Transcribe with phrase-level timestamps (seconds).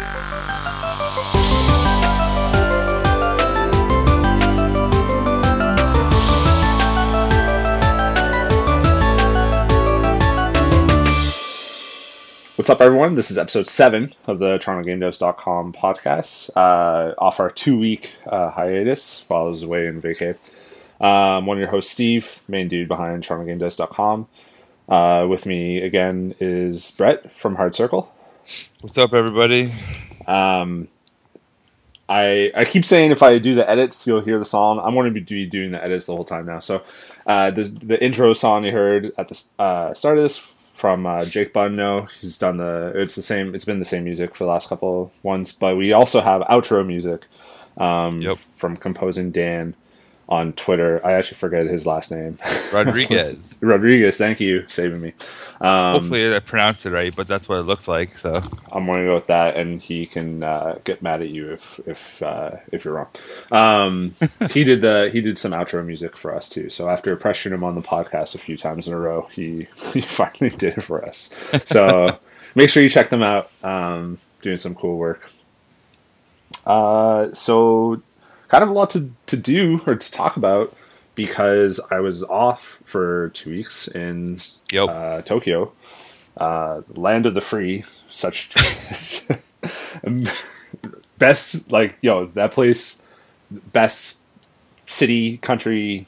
[0.00, 0.08] What's
[12.70, 13.14] up, everyone?
[13.14, 19.26] This is episode seven of the TorontoGameDevs.com podcast, uh, off our two week uh, hiatus
[19.28, 20.36] while I was away in vacay.
[20.98, 24.28] Um, one of your hosts, Steve, main dude behind TorontoGameDevs.com.
[24.88, 28.10] Uh, with me again is Brett from Hard Circle.
[28.80, 29.72] What's up, everybody?
[30.26, 30.88] Um,
[32.08, 34.80] I I keep saying if I do the edits, you'll hear the song.
[34.80, 36.60] I'm going to be doing the edits the whole time now.
[36.60, 36.82] So
[37.26, 40.38] uh, the the intro song you heard at the uh, start of this
[40.74, 42.06] from uh, Jake Bunno.
[42.20, 42.92] He's done the.
[42.96, 43.54] It's the same.
[43.54, 46.42] It's been the same music for the last couple of ones, but we also have
[46.42, 47.26] outro music
[47.78, 48.38] um, Yep.
[48.54, 49.74] from composing Dan
[50.30, 51.04] on Twitter.
[51.04, 52.38] I actually forget his last name.
[52.72, 53.36] Rodriguez.
[53.60, 54.16] Rodriguez.
[54.16, 55.12] Thank you, saving me.
[55.60, 58.16] Um, Hopefully, I pronounced it right, but that's what it looks like.
[58.18, 58.36] So,
[58.70, 61.80] I'm going to go with that, and he can uh, get mad at you if
[61.86, 63.08] if uh, if you're wrong.
[63.50, 64.14] Um,
[64.50, 66.70] he did the he did some outro music for us too.
[66.70, 70.00] So after pressuring him on the podcast a few times in a row, he he
[70.00, 71.30] finally did it for us.
[71.64, 72.18] So
[72.54, 73.50] make sure you check them out.
[73.64, 75.30] Um, doing some cool work.
[76.66, 78.02] Uh, so
[78.50, 80.76] kind of a lot to to do or to talk about
[81.14, 84.40] because I was off for two weeks in
[84.72, 84.88] yep.
[84.88, 85.72] uh, Tokyo,
[86.36, 87.84] uh, land of the free.
[88.08, 88.50] Such
[91.18, 93.00] best, like yo, that place,
[93.50, 94.18] best
[94.86, 96.06] city, country,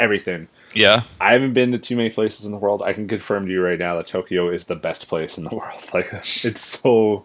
[0.00, 0.48] everything.
[0.74, 1.04] yeah.
[1.20, 2.82] I haven't been to too many places in the world.
[2.82, 5.50] I can confirm to you right now that Tokyo is the best place in the
[5.56, 5.82] world.
[5.94, 6.08] Like
[6.44, 7.24] it's so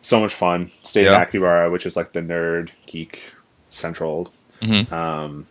[0.00, 0.70] so much fun.
[0.84, 1.20] Stayed Yeah.
[1.20, 3.32] in Akibara, which is like the nerd geek
[3.70, 4.32] central.
[4.62, 4.90] Mhm.
[4.92, 5.46] Um,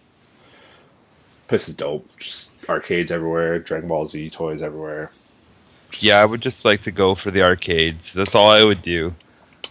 [1.48, 2.08] place is dope.
[2.20, 5.12] Just arcades everywhere, Dragon Ball Z toys everywhere.
[5.92, 8.12] Just- Yeah, I would just like to go for the arcades.
[8.14, 9.14] That's all I would do.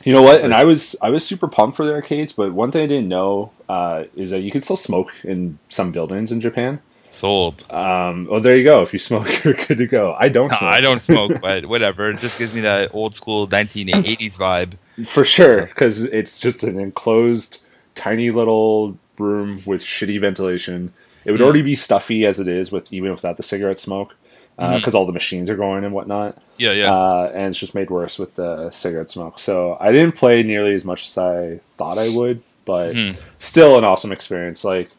[0.05, 0.43] You know what?
[0.43, 3.09] And I was I was super pumped for the arcades, but one thing I didn't
[3.09, 6.81] know uh, is that you can still smoke in some buildings in Japan.
[7.11, 7.65] Sold.
[7.73, 8.83] Um, well, there you go.
[8.83, 10.15] If you smoke, you're good to go.
[10.19, 10.51] I don't.
[10.51, 10.63] Smoke.
[10.63, 12.11] I don't smoke, but whatever.
[12.11, 14.73] It just gives me that old school 1980s vibe.
[15.07, 17.63] for sure because it's just an enclosed,
[17.97, 20.93] tiny little room with shitty ventilation.
[21.25, 21.45] It would Mm.
[21.45, 24.15] already be stuffy as it is with even without the cigarette smoke
[24.57, 24.95] because Mhm.
[24.95, 26.39] all the machines are going and whatnot.
[26.57, 26.91] Yeah, yeah.
[26.95, 29.39] uh, and it's just made worse with the cigarette smoke.
[29.39, 33.17] So I didn't play nearly as much as I thought I would, but Mhm.
[33.39, 34.65] still an awesome experience.
[34.65, 34.91] Like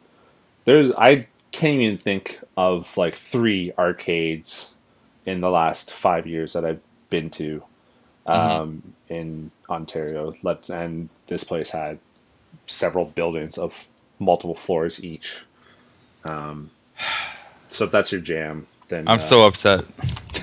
[0.65, 4.75] there's, I can't even think of like three arcades
[5.25, 7.63] in the last five years that I've been to
[8.27, 10.33] um, in Ontario.
[10.43, 11.97] Let and this place had
[12.67, 13.87] several buildings of
[14.19, 15.45] multiple floors each.
[16.23, 16.69] Um,
[17.69, 19.85] so if that's your jam, then I'm uh, so upset.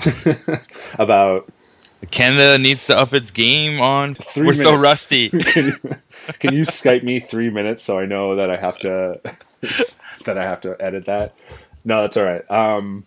[0.98, 1.48] about
[2.10, 4.14] Canada needs to up its game on.
[4.14, 5.28] Three We're so rusty.
[5.30, 5.72] can, you,
[6.38, 9.20] can you Skype me three minutes so I know that I have to
[10.24, 11.38] that I have to edit that?
[11.84, 12.50] No, that's all right.
[12.50, 13.04] Um,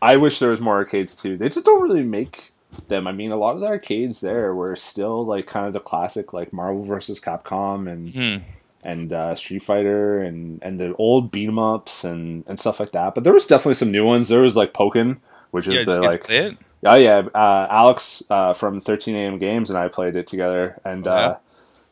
[0.00, 1.36] I wish there was more arcades too.
[1.36, 2.53] They just don't really make
[2.88, 3.06] them.
[3.06, 6.32] I mean, a lot of the arcades there were still like kind of the classic,
[6.32, 8.36] like Marvel versus Capcom and Hmm.
[8.82, 12.92] and uh, Street Fighter and and the old beat 'em ups and and stuff like
[12.92, 13.14] that.
[13.14, 14.28] But there was definitely some new ones.
[14.28, 15.18] There was like Pokken,
[15.52, 16.56] which is Yeah, the like it?
[16.86, 21.06] Oh yeah, uh, Alex uh, from 13 AM Games and I played it together, and
[21.06, 21.26] Oh, yeah?
[21.26, 21.36] uh,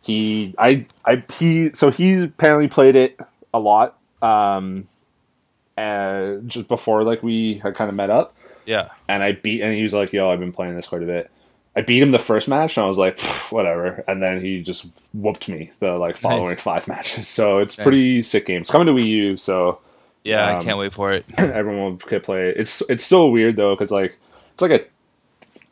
[0.02, 3.18] he, I, I, he, so he apparently played it
[3.54, 4.86] a lot, um,
[5.76, 8.34] and just before like we had kind of met up,
[8.66, 8.88] Yeah.
[9.08, 11.30] and I beat, and he was like, "Yo, I've been playing this quite a bit."
[11.74, 13.18] I beat him the first match, and I was like,
[13.50, 16.60] "Whatever," and then he just whooped me the like following Nice.
[16.60, 17.26] five matches.
[17.28, 17.82] So it's Nice.
[17.84, 18.60] pretty sick game.
[18.60, 19.78] It's coming to Wii U, so
[20.24, 21.24] Yeah, Um, I can't wait for it.
[21.38, 22.56] everyone could play it.
[22.58, 24.18] It's it's so weird though because like
[24.52, 24.84] it's like a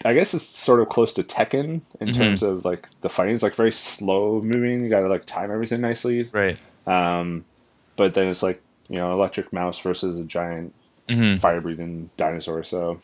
[0.09, 2.15] I guess it's sort of close to Tekken in Mhm.
[2.17, 3.35] terms of like the fighting.
[3.35, 4.83] It's like very slow moving.
[4.83, 6.23] You got to like time everything nicely.
[6.33, 6.57] Right.
[6.87, 7.45] Um,
[7.97, 10.75] but then it's like you know electric mouse versus a giant
[11.11, 12.63] hmm fire breathing dinosaur.
[12.65, 13.01] So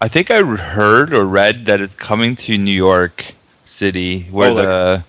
[0.00, 4.54] I think I heard or read that it's coming to New York City, where Oh,
[4.54, 5.04] like- the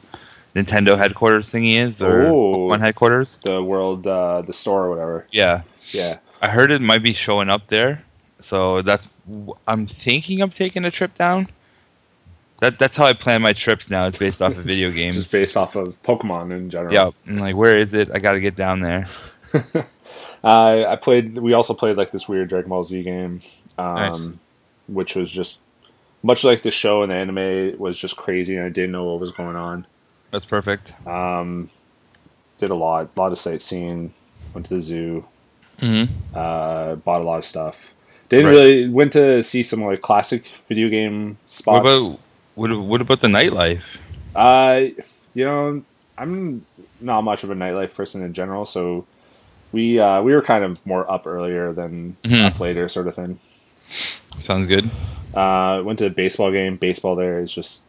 [0.55, 2.55] Nintendo headquarters thingy is, or Oh.
[2.69, 3.37] Pokemon headquarters.
[3.43, 5.25] the world, uh, the store or whatever.
[5.31, 5.61] Yeah,
[5.91, 6.17] Yeah.
[6.41, 8.03] I heard it might be showing up there,
[8.41, 9.07] so that's.
[9.67, 11.47] I'm thinking I'm taking a trip down.
[12.59, 14.07] That that's how I plan my trips now.
[14.07, 15.15] It's based off of video games.
[15.15, 16.93] Just based off of Pokemon in general.
[16.93, 18.09] Yeah, I'm like, where is it?
[18.13, 19.07] I got to get down there.
[20.43, 21.37] Uh, I played.
[21.37, 23.41] We also played like this weird Dragon Ball Z game,
[23.77, 24.21] um, Nice.
[24.87, 25.61] which was just
[26.21, 29.05] much like the show and the anime it was just crazy, and I didn't know
[29.05, 29.85] what was going on.
[30.31, 30.91] That's perfect.
[31.07, 31.69] Um,
[32.57, 34.11] did a lot, a lot of sightseeing.
[34.53, 35.25] Went to the zoo.
[35.79, 36.03] hmm
[36.33, 37.91] Uh, bought a lot of stuff.
[38.29, 38.51] Didn't Right.
[38.51, 41.79] really went to see some like classic video game What spots.
[41.79, 42.19] about
[42.55, 43.81] what, what about the nightlife?
[44.35, 44.81] Uh,
[45.33, 45.83] you know,
[46.17, 46.65] I'm
[47.01, 49.05] not much of a nightlife person in general, so
[49.73, 52.45] we uh, we were kind of more up earlier than Mhm.
[52.45, 53.39] up later, sort of thing.
[54.39, 54.89] Sounds good.
[55.33, 56.77] Uh, went to a baseball game.
[56.77, 57.81] Baseball there is just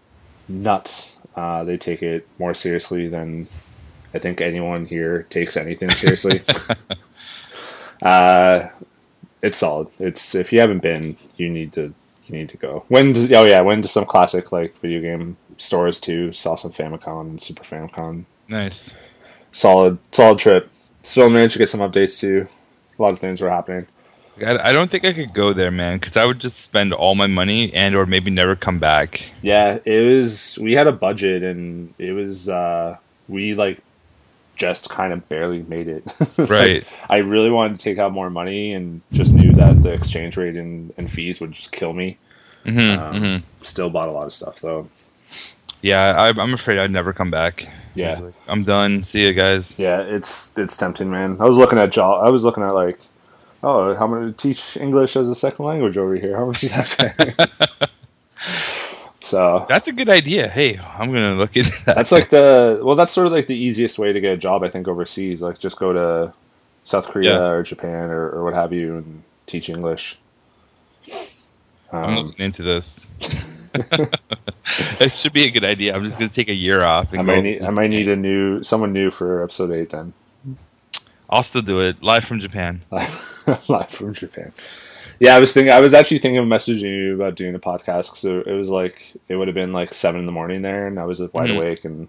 [0.49, 1.15] nuts.
[1.37, 3.47] Uh, they take it more seriously than
[4.15, 6.43] I think anyone here takes anything seriously.
[8.03, 8.69] uh,
[9.43, 9.89] it's solid.
[9.99, 11.93] It's if you haven't been, you need to
[12.27, 12.85] you need to go.
[12.91, 16.33] To, oh yeah, went to some classic like video game stores too.
[16.33, 18.25] Saw some Famicom and Super Famicom.
[18.49, 18.91] Nice.
[19.53, 20.71] Solid solid trip.
[21.05, 22.49] Still managed to get some updates too.
[22.99, 23.87] A lot of things were happening.
[24.45, 27.27] I, don't think I could go there, man, because I would just spend all my
[27.29, 29.31] money and or maybe never come back.
[29.43, 30.59] Yeah, it was.
[30.59, 32.49] We had a budget, and it was.
[32.49, 32.97] uh
[33.29, 33.81] We like
[34.57, 36.05] just kind of barely made it.
[36.39, 36.87] Like, Right.
[37.11, 40.57] I really wanted to take out more money, and just knew that the exchange rate
[40.57, 42.17] and, and fees would just kill me.
[42.65, 44.89] hmm Um, hmm Still bought a lot of stuff though.
[45.83, 47.69] Yeah, I, I'm afraid I'd never come back.
[47.95, 48.19] Yeah.
[48.19, 49.03] Like, I'm done.
[49.03, 49.75] See you guys.
[49.79, 51.37] Yeah, it's it's tempting, man.
[51.41, 52.25] I was looking at job.
[52.25, 52.99] I was looking at like,
[53.63, 56.37] oh, how to teach English as a second language over here?
[56.39, 57.51] How much is that
[59.21, 60.49] so That's a good idea.
[60.49, 61.95] Hey, I'm gonna look into that.
[61.97, 64.63] That's like the well, that's sort of like the easiest way to get a job,
[64.63, 65.41] I think, overseas.
[65.43, 66.33] Like just go to
[66.85, 67.47] South Korea Yeah.
[67.49, 70.19] or Japan or, or what have you and teach English.
[71.93, 72.99] I'm Um, looking into this.
[75.01, 75.95] it should be a good idea.
[75.95, 77.13] I'm just gonna take a year off.
[77.13, 80.13] And I might need I might need a new someone new for episode eight then.
[81.31, 82.83] I'll still do it live from Japan.
[83.69, 84.53] Live from Japan.
[85.21, 85.73] Yeah, I was thinking.
[85.73, 88.71] I was actually thinking of messaging you about doing a podcast because it, it was
[88.71, 91.51] like it would have been like seven in the morning there, and I was wide
[91.51, 91.57] Mhm.
[91.57, 92.09] awake, and,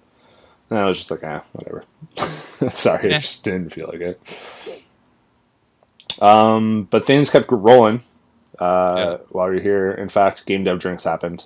[0.69, 1.83] and I was just like, ah, whatever.
[2.69, 3.17] Sorry, Yeah.
[3.17, 4.21] I just didn't feel like it.
[6.21, 8.01] Um, but things kept rolling
[8.59, 9.17] uh, Yeah.
[9.29, 9.91] while you're here.
[9.91, 11.45] In fact, game dev drinks happened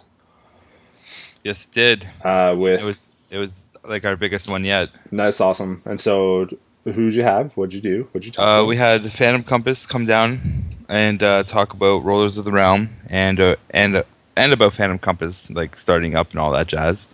[1.44, 2.10] Yes, it did.
[2.24, 4.90] uh, with It was it was like our biggest one yet.
[5.12, 5.82] that's awesome.
[5.86, 6.48] And so,
[6.84, 7.54] who'd you have?
[7.56, 8.08] What'd you do?
[8.12, 8.68] What'd you talk Uh, about?
[8.68, 13.40] we had Phantom Compass come down and uh, talk about Rollers of the Realm and
[13.40, 14.04] uh, and uh,
[14.36, 17.06] and about Phantom Compass like starting up and all that jazz.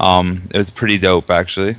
[0.00, 1.76] Um, it was pretty dope actually.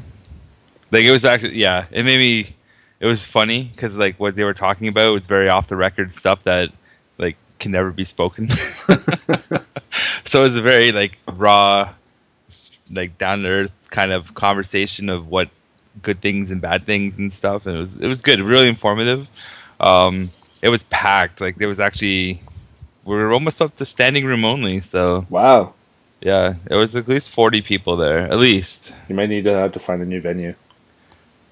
[0.92, 2.56] Like it was actually yeah, it made me.
[3.00, 6.16] It was funny because like what they were talking about was very off the record
[6.16, 6.70] stuff that
[7.18, 8.50] like can never be spoken.
[10.26, 11.94] so it was a very like raw,
[12.92, 15.50] like down to earth kind of conversation of what
[16.02, 17.66] good things and bad things and stuff.
[17.66, 19.28] And it was it was good, really informative.
[19.80, 20.30] Um,
[20.62, 21.42] it was packed.
[21.42, 22.42] Like there was actually
[23.06, 24.82] we were almost up to standing room only.
[24.82, 25.74] So wow,
[26.22, 28.92] yeah, it was at least forty people there, at least.
[29.08, 30.56] you might need to have to find a new venue.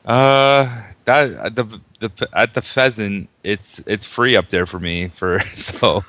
[0.05, 5.41] Uh, that the the at the pheasant, it's it's free up there for me for
[5.57, 6.03] so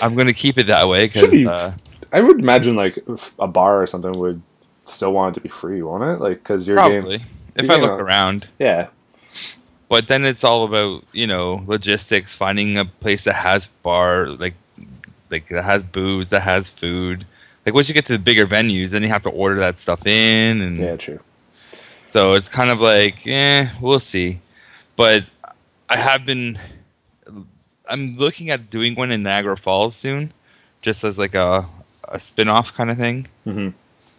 [0.00, 1.46] I'm gonna keep it that way Should be.
[1.46, 1.72] uh,
[2.12, 2.98] I would imagine like
[3.38, 4.42] a bar or something would
[4.86, 6.20] still want it to be free, won't it?
[6.20, 7.24] Like because your game, probably
[7.56, 7.98] if you I look know.
[7.98, 8.48] around.
[8.58, 8.88] yeah,
[9.88, 14.54] But then it's all about you know logistics, finding a place that has bar like
[15.30, 17.26] like that has booze, that has food.
[17.66, 20.06] Like once you get to the bigger venues, then you have to order that stuff
[20.06, 21.20] in, and yeah, true.
[22.10, 24.40] so it's kind of like, eh, we'll see.
[24.96, 25.24] But
[25.88, 26.58] I have been,
[27.88, 30.32] I'm looking at doing one in Niagara Falls soon,
[30.82, 31.66] just as like a
[32.08, 33.28] a spin off kind of thing.
[33.44, 33.70] hmm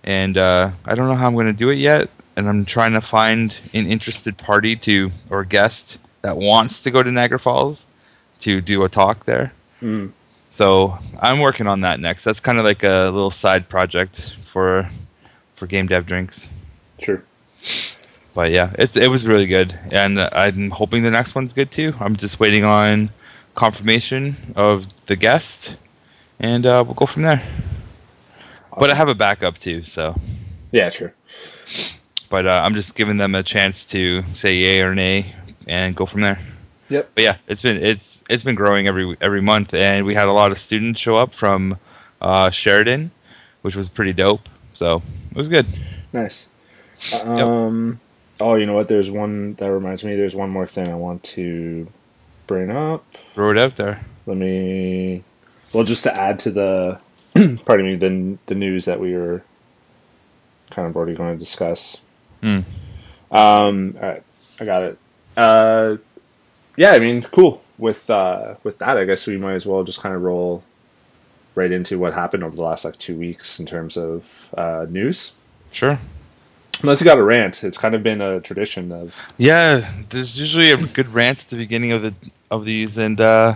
[0.04, 2.10] and uh, I don't know how I'm going to do it yet.
[2.36, 7.04] And I'm trying to find an interested party to or guest that wants to go
[7.04, 7.86] to Niagara Falls
[8.42, 9.54] to do a talk there.
[9.82, 10.12] Mm.
[10.52, 12.24] So I'm working on that next.
[12.24, 14.90] That's kind of like a little side project for
[15.56, 16.48] for game dev drinks.
[17.00, 17.24] Sure.
[18.34, 21.94] But yeah, it's it was really good, and I'm hoping the next one's good too.
[22.00, 23.12] I'm just waiting on
[23.54, 25.78] confirmation of the guest,
[26.40, 27.48] and uh, we'll go from there.
[28.78, 30.20] But I have a backup too, so.
[30.72, 31.14] Yeah, sure.
[32.30, 35.36] but uh, I'm just giving them a chance to say yay or nay
[35.68, 36.40] and go from there.
[36.90, 37.12] Yep.
[37.14, 40.34] But yeah, it's been it's it's been growing every every month, and we had a
[40.34, 41.78] lot of students show up from
[42.22, 43.12] uh, Sheridan,
[43.62, 44.50] which was pretty dope.
[44.74, 45.68] So it was good.
[46.12, 46.48] Nice.
[47.14, 48.00] Um.
[48.44, 48.90] Oh, you know what?
[48.90, 50.18] There's one that reminds me.
[50.18, 51.88] There's one more thing I want to
[52.46, 53.10] bring up.
[53.34, 54.04] Throw it out there.
[54.26, 55.24] Let me.
[55.72, 57.00] Well, just to add to the,
[57.64, 59.44] pardon me, the the news that we were
[60.72, 62.02] kind of already going to discuss.
[62.42, 62.60] Hmm.
[63.32, 63.96] Um.
[64.02, 64.24] All right,
[64.60, 64.98] I got it.
[65.38, 65.96] Uh,
[66.76, 66.92] yeah.
[66.92, 67.64] I mean, cool.
[67.78, 70.66] With uh, with that, I guess we might as well just kind of roll
[71.56, 75.32] right into what happened over the last like two weeks in terms of uh, news.
[75.72, 75.98] Sure.
[76.82, 80.72] Unless you got a rant, it's kind of been a tradition of Yeah, there's usually
[80.72, 82.14] a good rant at the beginning of the
[82.52, 83.56] of these, and uh,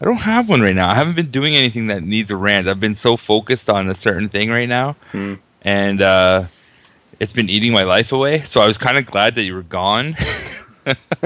[0.00, 0.88] I don't have one right now.
[0.88, 2.68] I haven't been doing anything that needs a rant.
[2.68, 5.34] I've been so focused on a certain thing right now Hmm.
[5.62, 6.44] and uh,
[7.18, 8.44] it's been eating my life away.
[8.44, 10.16] So I was kind of glad that you were gone,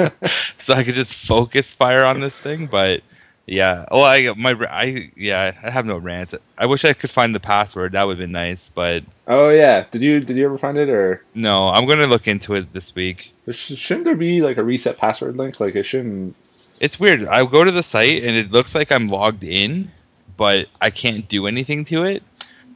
[0.59, 2.67] so I could just focus fire on this thing.
[2.67, 3.03] But
[3.47, 6.35] yeah, oh, I my I yeah, I have no rant.
[6.57, 7.93] I wish I could find the password.
[7.93, 10.89] That would have been nice, but Oh yeah, did you did you ever find it
[10.89, 13.33] or no, I'm gonna look into it this week.
[13.51, 15.61] shouldn't there be like a reset password link?
[15.61, 16.35] Like it shouldn't.
[16.81, 17.27] It's weird.
[17.27, 19.93] I go to the site and it looks like I'm logged in,
[20.37, 22.23] but I can't do anything to it.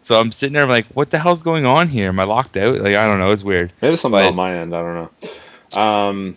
[0.05, 2.09] So I'm sitting there, I'm like, what the hell's going on here?
[2.09, 2.81] Am I locked out?
[2.81, 3.31] Like, I don't know.
[3.31, 3.73] It's weird.
[3.83, 4.75] Maybe it's something But- on my end.
[4.75, 4.95] I don't
[5.75, 5.79] know.
[5.79, 6.37] Um,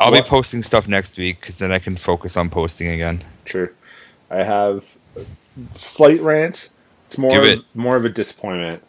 [0.00, 3.24] I'll What- be posting stuff next week because then I can focus on posting again.
[3.48, 3.70] True.
[4.30, 4.84] I have
[5.16, 5.24] a
[5.74, 6.68] slight rant.
[7.06, 8.82] It's more of, more of a disappointment.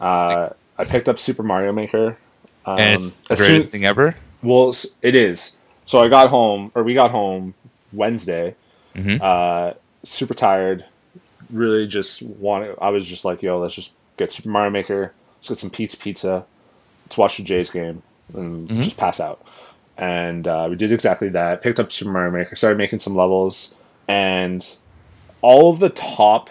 [0.00, 2.16] Uh, I picked up Super Mario Maker.
[2.64, 4.14] Um, and the greatest thing ever.
[4.42, 5.56] well, it is.
[5.84, 7.54] So I got home, or we got home
[7.92, 8.54] Wednesday.
[8.96, 9.20] Mhm.
[9.20, 10.84] Uh, super tired.
[11.50, 12.74] Really, just wanted.
[12.82, 15.12] I was just like, "Yo, let's just get Super Mario Maker.
[15.38, 16.44] Let's get some pizza, pizza.
[17.06, 18.02] Let's watch the Jays game
[18.34, 18.82] and Mhm.
[18.82, 19.40] just pass out."
[19.96, 21.62] And uh, we did exactly that.
[21.62, 22.56] Picked up Super Mario Maker.
[22.56, 23.75] Started making some levels,
[24.08, 24.76] and
[25.42, 26.50] all of the top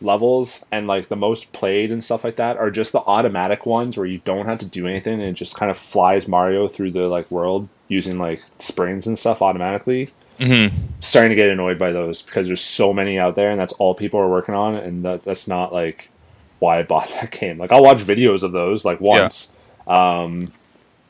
[0.00, 3.96] levels and like the most played and stuff like that are just the automatic ones
[3.96, 6.90] where you don't have to do anything and it just kind of flies Mario through
[6.90, 10.10] the like world using like springs and stuff automatically.
[10.38, 10.76] Mm-hmm.
[11.00, 13.94] Starting to get annoyed by those because there's so many out there and that's all
[13.94, 16.10] people are working on and that, that's not like
[16.58, 17.56] why I bought that game.
[17.58, 19.52] Like I'll watch videos of those like once.
[19.86, 20.50] Um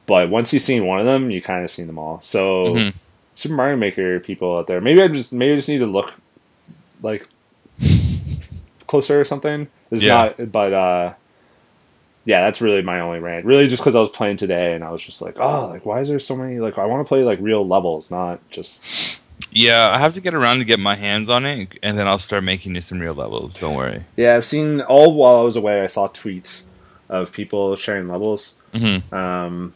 [0.06, 2.20] but once you've seen one of them, you kind of seen them all.
[2.20, 2.94] So Mhm.
[3.34, 6.12] Super Mario Maker people out there, maybe I just maybe I just need to look
[7.02, 7.28] like
[8.86, 9.68] closer or something.
[9.90, 10.14] It's Yeah.
[10.38, 11.14] not, but uh,
[12.24, 13.44] yeah, that's really my only rant.
[13.44, 16.00] Really, just because I was playing today and I was just like, oh, like why
[16.00, 16.58] is there so many?
[16.60, 18.82] Like I want to play like real levels, not just
[19.50, 22.18] Yeah, I have to get around to get my hands on it, and then I'll
[22.18, 23.54] start making you some real levels.
[23.54, 24.04] Don't worry.
[24.16, 24.36] yeah.
[24.36, 25.82] I've seen all while I was away.
[25.82, 26.64] I saw tweets
[27.08, 28.54] of people sharing levels.
[28.72, 29.14] Mm-hmm.
[29.14, 29.74] Um,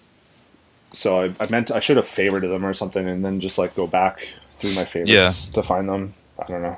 [0.98, 3.74] so I, I meant I should have favorited them or something, and then just like
[3.76, 6.14] go back through my favorites to find them.
[6.38, 6.76] I don't know.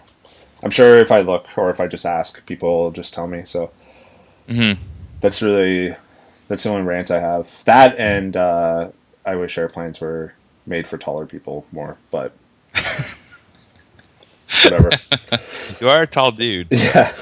[0.62, 3.44] I'm sure if I look or if I just ask, people will just tell me.
[3.44, 3.70] So
[4.48, 4.82] Mm-hmm.
[5.20, 5.94] that's really
[6.48, 7.64] that's the only rant I have.
[7.64, 8.90] That and uh,
[9.24, 10.34] I wish airplanes were
[10.66, 12.32] made for taller people more, but
[14.64, 14.90] whatever.
[15.80, 16.68] You are a tall dude.
[16.70, 17.14] yeah,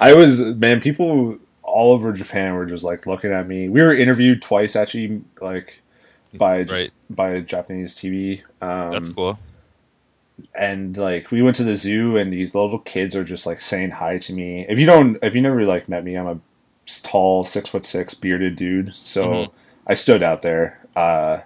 [0.00, 0.80] I was man.
[0.80, 3.68] People all over Japan were just like looking at me.
[3.68, 5.80] We were interviewed twice actually, like
[6.34, 6.90] by just, Right.
[7.16, 8.42] by Japanese TV.
[8.60, 9.38] Um, That's cool.
[10.54, 13.90] and like we went to the zoo and these little kids are just like saying
[13.90, 16.38] hi to me if you don't if you never like met me i'm a
[17.04, 19.50] tall six foot six bearded dude so Mhm.
[19.86, 21.38] i stood out there uh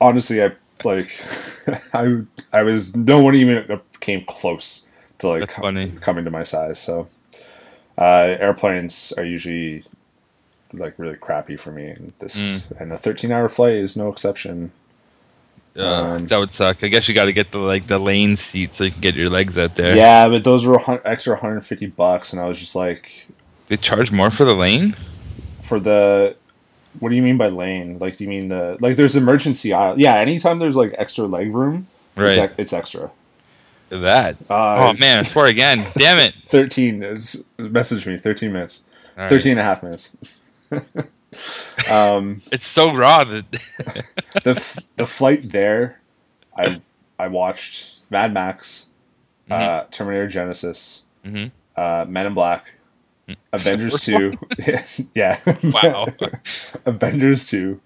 [0.00, 0.50] honestly i
[0.84, 1.10] like
[1.94, 2.18] i
[2.52, 5.90] i was no one even came close to like com- funny.
[6.00, 7.06] coming to my size so
[7.98, 9.84] uh airplanes are usually
[10.72, 12.80] like really crappy for me and this Mm.
[12.80, 14.72] and a 13 hour flight is no exception
[15.78, 16.82] Uh, Um, that would suck.
[16.82, 19.14] I guess you got to get the like the lane seat so you can get
[19.14, 19.94] your legs out there.
[19.94, 23.26] Yeah, but those were extra 150 bucks, and I was just like,
[23.68, 24.96] They charge more for the lane.
[25.62, 26.34] for the.
[26.98, 27.98] What do you mean by lane?
[27.98, 28.96] Like, do you mean the like?
[28.96, 30.00] There's emergency aisle.
[30.00, 32.38] Yeah, anytime there's like extra leg room, Right.
[32.38, 33.10] it's, it's extra.
[33.90, 34.36] That.
[34.48, 35.84] Uh, oh man, I swear again.
[35.98, 36.32] Damn it.
[36.48, 38.82] 13 is message me 13 minutes,
[39.18, 39.28] All right.
[39.28, 40.08] 13 and a half minutes.
[41.90, 43.44] um, It's so raw that
[44.44, 46.00] the f- the flight there,
[46.56, 46.80] I
[47.18, 48.88] I watched Mad Max,
[49.50, 51.50] uh, Terminator Genisys, Mhm.
[51.76, 52.74] uh, Men in Black,
[53.52, 54.32] Avengers Two,
[55.14, 56.06] yeah, Wow.
[56.84, 57.80] Avengers Two,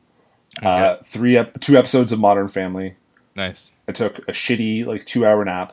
[0.63, 0.97] uh, Yeah.
[1.05, 2.97] three ep- two episodes of Modern Family.
[3.35, 3.71] nice.
[3.89, 5.73] I took a shitty like two hour nap,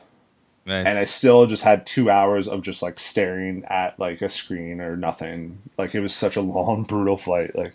[0.68, 0.86] Nice.
[0.86, 4.80] and I still just had two hours of just like staring at like a screen
[4.82, 5.58] or nothing.
[5.78, 7.56] Like it was such a long, brutal flight.
[7.56, 7.72] Like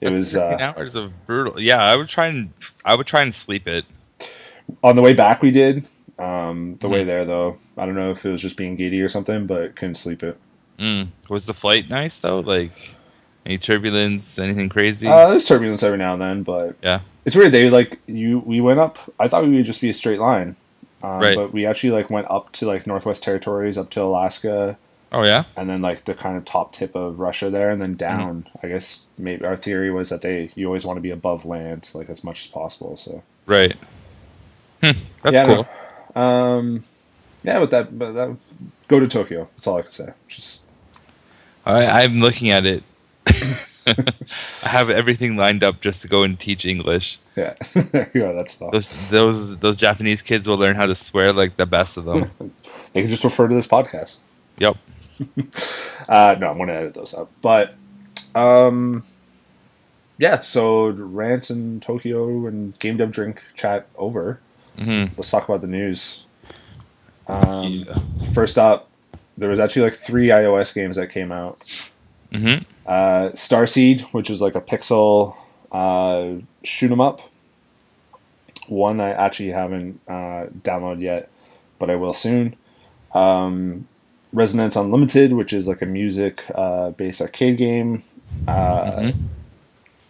[0.00, 1.60] it That's was uh, hours of brutal.
[1.60, 2.52] Yeah, I would try and
[2.84, 3.84] I would try and sleep it.
[4.82, 5.42] on the way back.
[5.42, 5.86] We did
[6.18, 6.92] um, the Mm-hmm.
[6.92, 7.56] way there though.
[7.76, 10.38] I don't know if it was just being giddy or something, but couldn't sleep it.
[10.78, 11.08] Mm.
[11.28, 12.40] Was the flight nice though?
[12.40, 12.72] Like
[13.44, 15.06] any turbulence, anything crazy?
[15.08, 17.00] Uh, there's turbulence every now and then, but Yeah.
[17.24, 17.50] it's weird.
[17.52, 18.38] They like you.
[18.40, 18.98] We went up.
[19.18, 20.56] I thought we would just be a straight line,
[21.04, 21.36] um, Right.
[21.36, 24.78] but we actually like went up to like Northwest Territories, up to Alaska,
[25.12, 25.44] oh yeah.
[25.56, 27.96] and then like the kind of top tip of Russia there, and Mm-hmm.
[27.96, 28.48] then down.
[28.62, 31.90] I guess maybe our theory was that they you always want to be above land
[31.94, 32.96] like as much as possible.
[32.96, 33.76] So Right.
[34.82, 34.98] Hmm.
[35.22, 35.66] That's Yeah, cool.
[36.16, 36.22] no.
[36.22, 36.84] um,
[37.42, 38.36] yeah, but that but that
[38.88, 39.48] go to Tokyo.
[39.56, 40.08] That's all I can say.
[40.28, 40.62] Just
[41.66, 42.82] I, I'm looking at it.
[43.86, 47.18] I have everything lined up just to go and teach English.
[47.36, 48.34] yeah, there you go.
[48.34, 48.70] That's all.
[48.70, 52.30] Those those those Japanese kids will learn how to swear like the best of them.
[52.92, 54.18] They can just refer to this podcast.
[54.58, 54.76] yep.
[56.08, 57.28] uh, no, I'm going to edit those out.
[57.42, 57.74] But
[58.36, 59.02] um,
[60.16, 64.38] yeah, so rants in Tokyo and game dev drink chat over.
[64.78, 66.24] hmm Let's talk about the news.
[67.26, 67.98] Um, Yeah.
[68.32, 68.88] First up,
[69.36, 71.60] there was actually like three iOS games that came out.
[72.32, 75.34] hmm Uh, Starseed, which is like a pixel
[75.72, 77.20] uh, shoot 'em up.
[78.68, 81.30] One I actually haven't uh, downloaded yet,
[81.78, 82.56] but I will soon.
[83.12, 83.86] Um,
[84.32, 88.02] Resonance Unlimited, which is like a music uh, based arcade game,
[88.48, 89.14] uh, Mhm.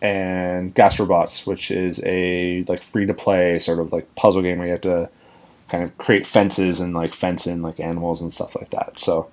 [0.00, 4.66] and Gastrobots, which is a like free to play sort of like puzzle game where
[4.66, 5.08] you have to
[5.68, 8.98] kind of create fences and like fence in like animals and stuff like that.
[8.98, 9.28] So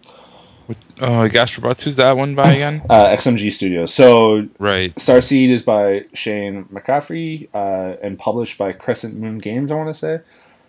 [1.02, 1.82] Oh, Gastrobots.
[1.82, 2.82] Who's that one by again?
[2.90, 3.94] uh, XMG Studios.
[3.94, 4.94] So right.
[4.96, 9.72] Starseed is by Shane McCaffrey uh, and published by Crescent Moon Games.
[9.72, 10.20] I want to say.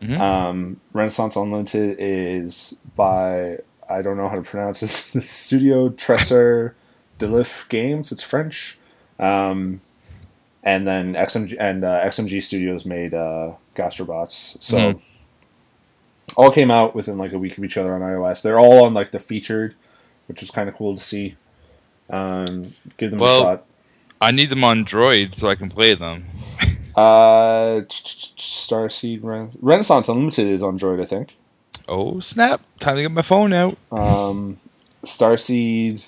[0.02, 0.18] Mhm.
[0.20, 3.58] Um, Renaissance Unlimited is by
[3.88, 4.96] I don't know how to pronounce this
[5.28, 6.72] studio Tresser
[7.18, 8.10] Delif Games.
[8.10, 8.78] It's French.
[9.20, 9.80] Um,
[10.64, 14.56] and then XMG and uh, XMG Studios made uh, Gastrobots.
[14.62, 15.02] So Mhm.
[16.36, 18.42] All came out within like a week of each other on iOS.
[18.42, 19.74] They're all on like the featured,
[20.26, 21.36] which is kind of cool to see.
[22.10, 23.64] Um, give them Well- a shot.
[24.20, 26.26] I need them on Droid so I can play them.
[26.94, 31.34] Uh, Starseed Ren- Renaissance Unlimited is on Droid, I think.
[31.88, 32.60] Oh snap!
[32.80, 33.78] Time to get my phone out.
[33.90, 34.58] Um,
[35.02, 36.04] Starseed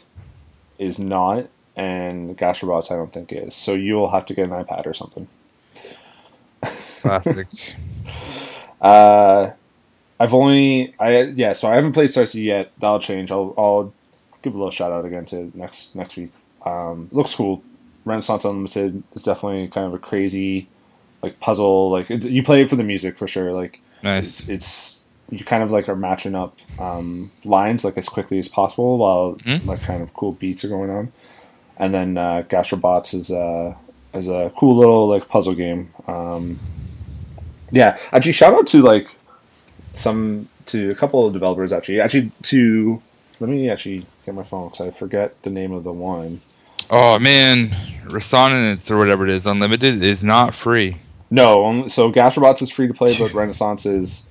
[0.78, 3.54] is not, and Gastrobots I don't think is.
[3.54, 5.26] So you'll have to get an iPad or something.
[7.00, 7.46] Classic.
[8.80, 9.52] Uh,
[10.24, 12.72] I've only I yeah, so I haven't played Starseed yet.
[12.80, 13.30] That'll change.
[13.30, 13.92] I'll I'll
[14.42, 16.32] give a little shout out again to next next week.
[16.64, 17.62] Um, looks cool.
[18.04, 20.68] Renaissance Unlimited is definitely kind of a crazy
[21.22, 21.90] like puzzle.
[21.90, 23.52] Like it, you play it for the music for sure.
[23.52, 24.40] Like nice.
[24.40, 28.48] it's, it's you kind of like are matching up um, lines like as quickly as
[28.48, 29.64] possible while Mhm.
[29.66, 31.12] like kind of cool beats are going on.
[31.78, 33.76] And then uh, Gastrobots is a
[34.12, 35.90] is a cool little like puzzle game.
[36.06, 36.58] Um,
[37.72, 39.08] yeah, actually, shout out to like
[39.94, 42.00] some to a couple of developers actually.
[42.00, 43.02] Actually, to
[43.40, 46.40] let me actually get my phone because I forget the name of the one.
[46.90, 47.74] Oh man,
[48.06, 50.98] Resonance or whatever it is, Unlimited is not free.
[51.30, 54.28] No, so Gastrobots is free to play, but Renaissance is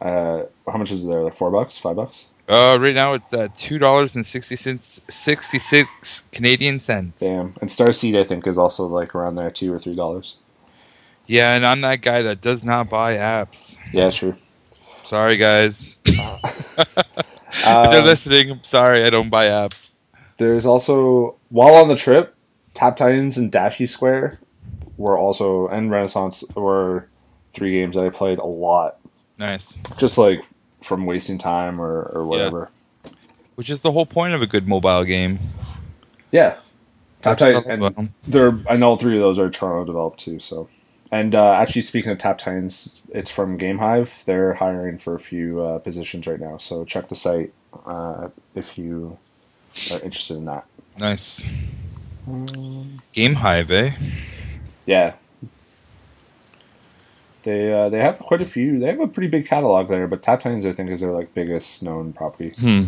[0.00, 1.22] uh, how much is there?
[1.22, 2.26] Like four bucks, five bucks?
[2.48, 7.20] Uh, right now it's at two dollars and sixty cents, sixty six Canadian cents.
[7.20, 7.54] Damn.
[7.60, 10.38] And Starseed, I think, is also like around there, two or three dollars.
[11.26, 13.76] Yeah, and I'm that guy that does not buy apps.
[13.92, 14.38] Yeah, sure.
[15.08, 15.96] Sorry, guys.
[16.04, 19.76] if Uh, they're listening, I'm sorry, I don't buy apps.
[20.36, 22.34] there's also while on the trip,
[22.74, 24.38] Tap Titans and Dashy Square
[24.96, 27.08] were also and Renaissance were
[27.48, 28.98] three games that I played a lot,
[29.38, 29.74] Nice.
[29.96, 30.44] just like
[30.82, 32.70] from wasting time or, or whatever.
[33.56, 35.38] Which is the whole point of a good mobile game.
[36.30, 36.50] Yeah.
[37.22, 38.14] Tap That's what I Titan and about 'em.
[38.28, 40.38] they're I know three of those are Toronto developed too.
[40.38, 40.68] So,
[41.10, 44.24] and uh, actually speaking of Tap Titans, it's from GameHive.
[44.24, 46.58] They're hiring for a few uh, positions right now.
[46.58, 47.52] So check the site
[47.86, 49.18] uh, if you
[49.90, 50.66] are interested in that.
[50.96, 51.40] Nice.
[53.12, 53.92] Game Hive, eh?
[54.84, 55.14] Yeah.
[57.44, 58.78] They uh, they have quite a few.
[58.78, 61.32] They have a pretty big catalog there, but Tap Titans I think is their like
[61.32, 62.50] biggest known property.
[62.58, 62.84] Hmm.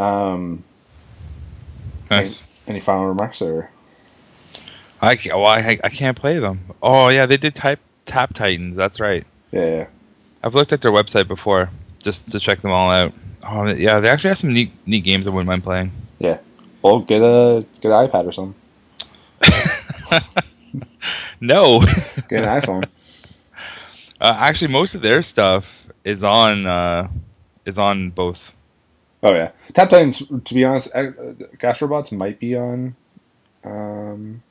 [0.00, 0.64] Um,
[2.10, 2.42] Nice.
[2.66, 3.70] any final remarks or?
[5.00, 6.60] I can't, well, I, I can't play them.
[6.82, 8.76] Oh yeah, they did type Tap Titans.
[8.76, 9.26] That's right.
[9.50, 9.86] Yeah, yeah.
[10.42, 11.70] I've looked at their website before
[12.02, 13.12] just to check them all out.
[13.42, 15.92] Oh yeah, they actually have some neat neat games I wouldn't mind playing.
[16.18, 16.38] Yeah.
[16.82, 18.54] Well, get a get an iPad or something.
[21.40, 21.80] No,
[22.28, 22.84] Get an iPhone.
[24.20, 25.64] uh, actually, most of their stuff
[26.04, 27.08] is on uh,
[27.64, 28.40] is on both.
[29.22, 30.18] Oh yeah, Tap Titans.
[30.18, 31.12] To be honest, uh,
[31.56, 32.94] Gastrobots might be on.
[33.64, 34.42] Um,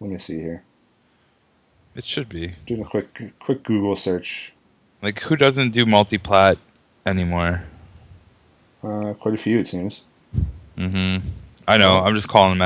[0.00, 0.62] let me see here.
[1.94, 4.52] It should be Doing a quick quick Google search.
[5.02, 6.58] like who doesn't do multi-plat
[7.06, 7.62] anymore?
[8.82, 10.02] Uh, quite a few, it seems.
[10.76, 11.28] Mm-hmm.
[11.66, 11.90] I know.
[11.90, 12.62] I'm just calling them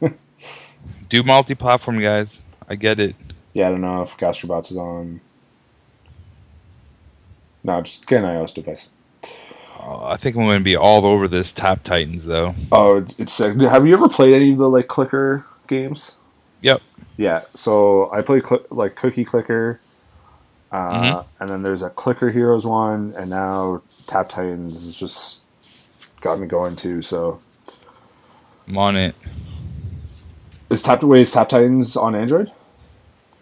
[0.00, 0.12] out.
[1.08, 2.40] do multi-platform, guys.
[2.68, 3.16] I get it.
[3.52, 5.20] Yeah, I don't know if Gastrobots is on.
[7.64, 8.88] No, just get an iOS device.
[9.80, 12.54] Uh, I think I'm going to be all over this Tap Titans though.
[12.70, 13.58] Oh, it's, it's sick.
[13.60, 16.16] Have you ever played any of the like clicker games?
[16.62, 16.80] Yep.
[17.16, 17.42] Yeah.
[17.54, 19.80] So I play cl- like Cookie Clicker,
[20.72, 21.24] uh, Mhm.
[21.40, 25.42] and then there's a Clicker Heroes one, and now Tap Titans has just
[26.20, 27.02] got me going too.
[27.02, 27.38] So
[28.68, 29.14] I'm on it.
[30.70, 32.50] is Tap wait, is Tap Titans on Android?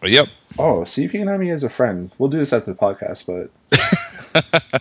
[0.02, 0.26] Yep.
[0.58, 2.10] Oh, see if you can have me as a friend.
[2.18, 3.50] We'll do this after the podcast, but
[4.34, 4.80] I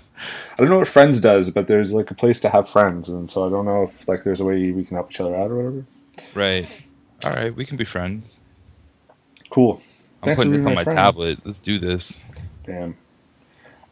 [0.57, 3.45] don't know what Friends does, but there's like a place to have friends, and so
[3.45, 5.55] I don't know if like there's a way we can help each other out or
[5.57, 5.85] whatever.
[6.35, 6.87] Right.
[7.25, 8.37] All right, we can be friends.
[9.49, 9.81] Cool.
[10.21, 10.97] I'm Thanks putting this on my friend.
[10.97, 11.39] tablet.
[11.45, 12.17] Let's do this.
[12.63, 12.95] Damn.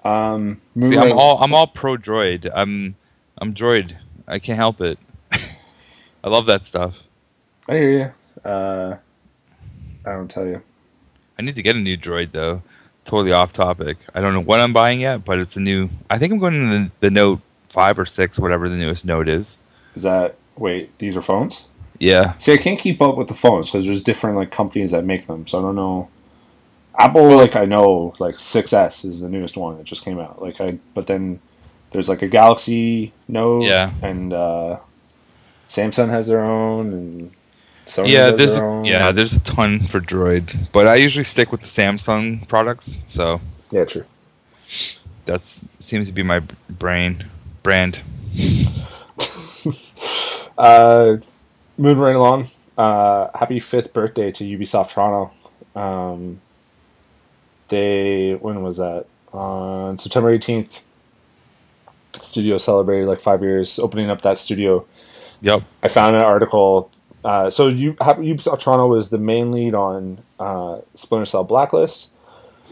[0.03, 2.49] Um, See, I'm all I'm all pro droid.
[2.53, 2.95] I'm
[3.37, 3.97] I'm droid.
[4.27, 4.97] I can't help it.
[5.31, 6.95] I love that stuff.
[7.67, 8.49] I hear you.
[8.49, 8.97] Uh,
[10.05, 10.61] I don't tell you.
[11.37, 12.61] I need to get a new droid though.
[13.05, 13.97] Totally off topic.
[14.13, 15.89] I don't know what I'm buying yet, but it's a new.
[16.09, 19.27] I think I'm going to the, the Note five or six, whatever the newest Note
[19.27, 19.57] is.
[19.95, 20.97] Is that wait?
[20.99, 21.68] These are phones.
[21.99, 25.03] Yeah, See, I can't keep up with the phones because there's different like companies that
[25.03, 26.09] make them, so I don't know.
[26.97, 29.77] Apple, like I know, like 6S is the newest one.
[29.79, 30.41] It just came out.
[30.41, 31.39] Like I, but then
[31.91, 33.91] there's like a Galaxy Note, Yeah.
[34.01, 34.79] and uh,
[35.69, 37.31] Samsung has their own, and
[37.85, 38.31] Sony yeah.
[38.31, 38.85] There's their a, own.
[38.85, 42.97] yeah, there's a ton for Droid, but I usually stick with the Samsung products.
[43.09, 44.05] So yeah, true.
[45.25, 45.41] that
[45.79, 47.25] seems to be my brain
[47.63, 47.99] brand.
[50.57, 51.17] Uh,
[51.79, 52.47] moving right along.
[52.77, 55.31] Uh, happy fifth birthday to Ubisoft Toronto.
[55.75, 56.41] Um,
[57.69, 59.05] they when was that?
[59.33, 60.81] On September eighteenth.
[62.21, 64.85] Studio celebrated like five years opening up that studio.
[65.41, 65.63] Yep.
[65.83, 66.89] I found an article.
[67.23, 72.09] Uh, so you, Ubisoft Toronto was the main lead on uh, Splinter Cell Blacklist,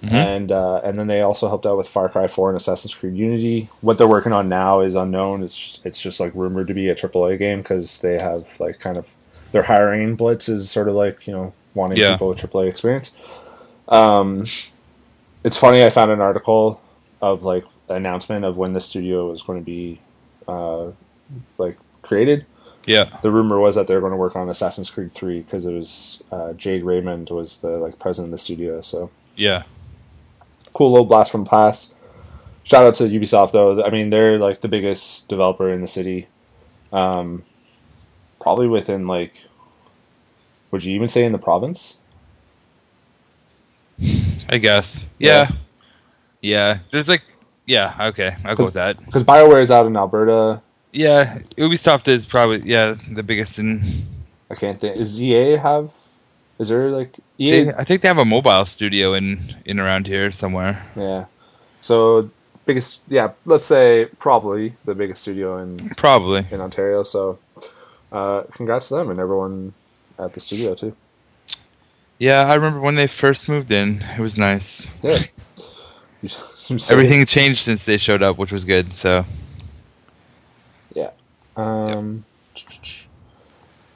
[0.02, 0.12] Mhm.
[0.14, 3.16] and uh, and then they also helped out with Far Cry Four and Assassin's Creed
[3.16, 3.68] Unity.
[3.82, 5.44] What they're working on now is unknown.
[5.44, 8.98] It's it's just like rumored to be a AAA game because they have like kind
[8.98, 9.08] of
[9.54, 12.12] their hiring blitz is sort of like you know wanting Yeah.
[12.12, 13.12] people with AAA experience.
[13.88, 14.46] Um,
[15.44, 15.84] it's funny.
[15.84, 16.82] I found an article
[17.22, 20.00] of like announcement of when the studio was going to be
[20.48, 20.88] uh,
[21.58, 22.46] like created
[22.86, 23.18] Yeah.
[23.22, 25.74] the rumor was that they were going to work on Assassin's Creed 3 because it
[25.74, 28.82] was uh, Jade Raymond was the like president of the studio.
[28.82, 29.64] So Yeah.
[30.78, 31.96] Cool little blast from the past.
[32.64, 33.84] Shout out to Ubisoft though.
[33.84, 36.28] I mean, they're like the biggest developer in the city.
[36.94, 37.44] Um,
[38.40, 39.34] probably within like,
[40.70, 41.98] would you even say in the province?
[44.50, 45.04] I guess.
[45.18, 45.50] Yeah.
[45.50, 45.52] Yeah.
[46.42, 46.80] Yeah.
[46.92, 47.24] There's like.
[47.66, 47.96] Yeah.
[48.10, 48.36] Okay.
[48.46, 49.04] I'll go with that.
[49.04, 50.62] Because Bioware is out in Alberta.
[50.94, 51.40] Yeah.
[51.58, 54.06] Ubisoft is probably yeah the biggest in.
[54.52, 54.98] I can't think.
[54.98, 55.90] Is EA have?
[56.60, 57.64] Is there like EA?
[57.66, 60.84] They, I think they have a mobile studio in in around here somewhere.
[60.96, 61.26] Yeah.
[61.82, 62.30] So
[62.66, 63.32] biggest, yeah.
[63.46, 66.46] Let's say probably the biggest studio in Probably.
[66.52, 67.04] in Ontario.
[67.04, 67.40] So,
[68.12, 69.74] uh, congrats to them and everyone
[70.20, 70.96] at the studio too.
[72.20, 74.02] Yeah, I remember when they first moved in.
[74.02, 74.86] It was nice.
[75.02, 75.24] Yeah.
[76.90, 78.98] Everything changed since they showed up, which was good.
[78.98, 79.26] So
[80.94, 81.12] Yeah.
[81.56, 82.26] Um,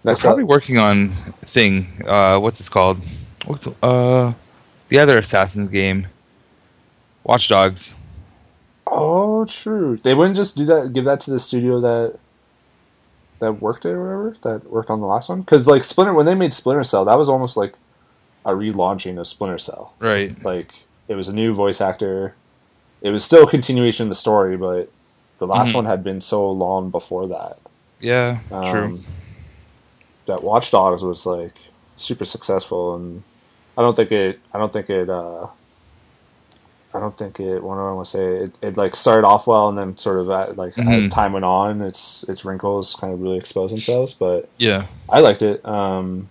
[0.03, 1.13] we're probably up, working on
[1.45, 2.03] thing.
[2.07, 2.99] Uh, what's this called?
[3.45, 4.33] What's uh
[4.89, 6.07] the other Assassin's game?
[7.23, 7.93] Watch Dogs.
[8.87, 9.97] oh, true.
[9.97, 10.93] They wouldn't just do that.
[10.93, 12.19] Give that to the studio that
[13.39, 15.41] that worked it or whatever that worked on the last one.
[15.41, 17.73] Because like Splinter, when they made Splinter Cell, that was almost like
[18.45, 19.93] a relaunching of Splinter Cell.
[19.99, 20.35] Right.
[20.43, 20.71] Like
[21.07, 22.35] it was a new voice actor.
[23.01, 24.91] It was still a continuation of the story, but
[25.39, 25.75] the last Mhm.
[25.75, 27.57] one had been so long before that.
[27.99, 28.39] Yeah.
[28.51, 28.99] Um, true.
[30.27, 31.55] That Watch Dogs was like
[31.97, 33.23] super successful, and
[33.77, 34.39] I don't think it.
[34.53, 35.09] I don't think it.
[35.09, 35.47] uh
[36.93, 37.63] I don't think it.
[37.63, 38.35] What do I want to say?
[38.35, 41.11] It, it like started off well, and then sort of uh like as Mhm.
[41.11, 44.13] time went on, its its wrinkles kind of really exposed themselves.
[44.13, 44.87] But Yeah.
[45.09, 45.65] I liked it.
[45.65, 46.27] Um,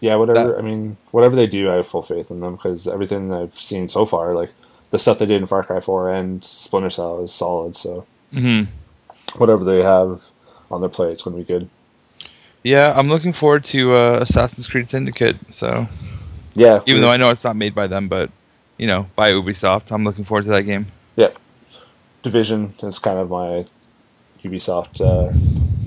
[0.00, 0.52] yeah, whatever.
[0.52, 3.58] That- I mean, whatever they do, I have full faith in them because everything I've
[3.58, 4.50] seen so far, like
[4.90, 7.76] the stuff they did in Far Cry Four and Splinter Cell, is solid.
[7.76, 8.64] So hmm
[9.36, 10.22] whatever they have
[10.70, 11.68] on their plate, it's going to be good.
[12.64, 15.36] Yeah, I'm looking forward to uh, Assassin's Creed Syndicate.
[15.52, 15.86] So
[16.54, 18.30] Yeah, even though I know it's not made by them, but
[18.78, 20.86] you know, by Ubisoft, I'm looking forward to that game.
[21.16, 21.28] yeah,
[22.22, 23.66] Division is kind of my
[24.42, 25.32] Ubisoft, uh,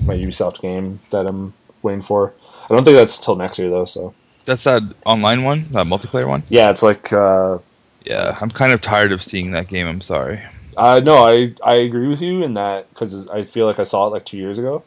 [0.04, 2.32] my Ubisoft game that I'm waiting for.
[2.70, 3.84] I don't think that's till next year though.
[3.84, 4.14] So
[4.46, 6.44] That's that online one, that multiplayer one.
[6.48, 7.12] yeah, it's like.
[7.12, 7.58] Uh,
[8.04, 9.86] Yeah, I'm kind of tired of seeing that game.
[9.86, 10.40] I'm sorry.
[10.76, 14.06] uh, no, I I agree with you in that because I feel like I saw
[14.06, 14.84] it like two years ago.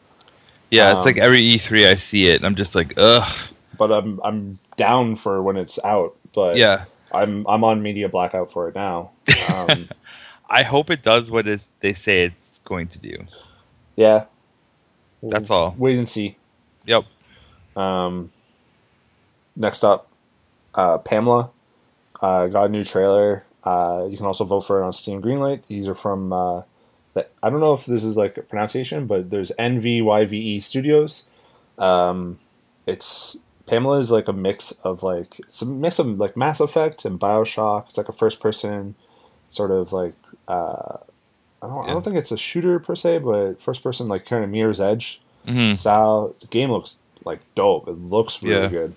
[0.72, 3.30] Yeah, Um, it's like every E3 I see it, and I'm just like, ugh.
[3.78, 6.16] but I'm I'm down for when it's out.
[6.34, 9.10] But Yeah, I'm I'm on media blackout for it now.
[9.48, 9.88] Um,
[10.50, 13.16] I hope it does what it, they say it's going to do.
[13.96, 14.24] yeah,
[15.22, 15.74] That's all.
[15.78, 16.36] Wait and see.
[16.86, 17.04] Yep.
[17.76, 18.30] Um,
[19.56, 20.08] next up,
[20.74, 21.50] uh, Pamela
[22.20, 23.44] uh, got a new trailer.
[23.64, 25.66] Uh, you can also vote for it on Steam Greenlight.
[25.68, 26.32] These are from
[27.14, 31.26] the, I don't know if this is like a pronunciation, but there's NVYVE E Studios.
[31.78, 32.38] Um,
[32.86, 37.04] it's Pamela is like a mix of like it's a mix of like Mass Effect
[37.04, 37.88] and Bioshock.
[37.88, 38.96] It's like a first person
[39.50, 40.14] sort of like
[40.48, 40.98] Uh,
[41.62, 44.44] I don't, I don't think it's a shooter per se, but first person like kind
[44.44, 46.34] of Mirror's Edge hmm style.
[46.40, 47.88] The game looks like dope.
[47.88, 48.68] It looks really Yeah.
[48.68, 48.96] good.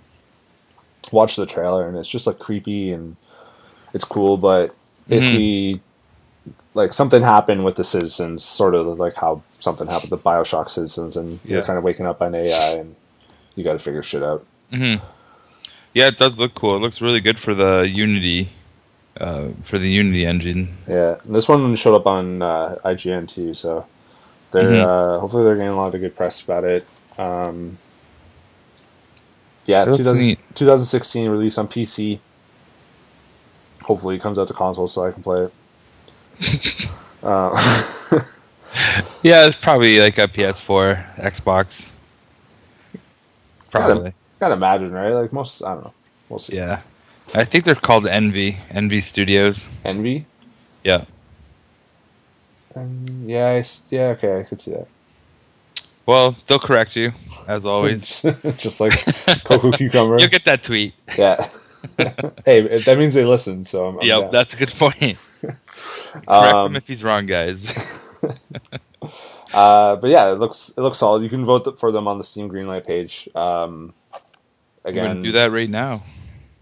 [1.11, 3.15] Watch the trailer and it's just like creepy and
[3.93, 4.75] it's cool, but
[5.09, 5.47] Mm-hmm.
[6.73, 10.69] Like something happened with the citizens, sort of like how something happened with the Bioshock
[10.69, 12.95] citizens, and you're kind of waking up on AI and
[13.55, 14.45] you got to figure shit out.
[14.71, 14.95] hmm
[15.93, 16.75] Yeah, it does look cool.
[16.75, 18.49] It looks really good for the Unity,
[19.19, 20.77] uh, for the Unity engine.
[20.87, 23.85] Yeah, and this one showed up on uh, IGN too, so
[24.51, 24.85] they're Mhm.
[24.85, 26.85] uh, hopefully they're getting a lot of good press about it.
[27.17, 27.77] Um,
[29.65, 32.19] yeah, That 2000, 2016 release on PC.
[33.83, 35.53] Hopefully, it comes out to console so I can play it.
[37.23, 38.21] Uh,
[39.23, 41.87] Yeah, it's probably like a PS4, Xbox.
[43.71, 44.13] Probably.
[44.39, 45.13] gotta imagine, right?
[45.13, 45.93] Like most, I don't know.
[46.29, 46.55] We'll see.
[46.55, 46.81] Yeah.
[47.33, 49.63] I think they're called Envy, Envy Studios.
[49.83, 50.25] Envy.
[50.83, 51.05] Yeah.
[52.75, 54.87] Um, yeah, I yeah, okay, I could see that.
[56.05, 57.13] Well, they'll correct you,
[57.47, 58.21] as always.
[58.21, 59.03] just like
[59.43, 60.17] Coco Cucumber.
[60.19, 60.93] You'll get that tweet.
[61.17, 61.49] Yeah.
[62.45, 64.31] hey, that means they listen, so I'm, I'm yep, down.
[64.31, 65.17] that's a good point.
[66.27, 67.65] Correct Um, him if he's wrong, guys.
[69.53, 71.23] Uh, but yeah, it looks it looks solid.
[71.23, 73.29] You can vote for them on the Steam Greenlight page.
[73.35, 73.93] Um,
[74.83, 76.03] again, do that right now.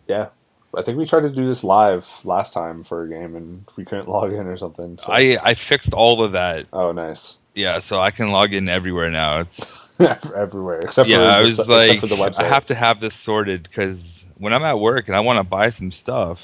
[0.07, 0.29] Yeah,
[0.75, 3.83] I think we tried to do this live last time for a game, and we
[3.83, 4.99] couldn't log in or something.
[4.99, 5.11] So.
[5.11, 6.67] I I fixed all of that.
[6.71, 7.39] oh, nice.
[7.55, 9.39] Yeah, so I can log in everywhere now.
[9.39, 9.83] It's
[10.35, 11.17] Everywhere except yeah.
[11.17, 12.43] for I the, was like, for the website.
[12.43, 15.43] I have to have this sorted because when I'm at work and I want to
[15.43, 16.39] buy some stuff,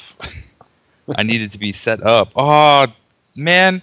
[1.15, 2.31] I needed to be set up.
[2.35, 2.87] Oh
[3.35, 3.81] man,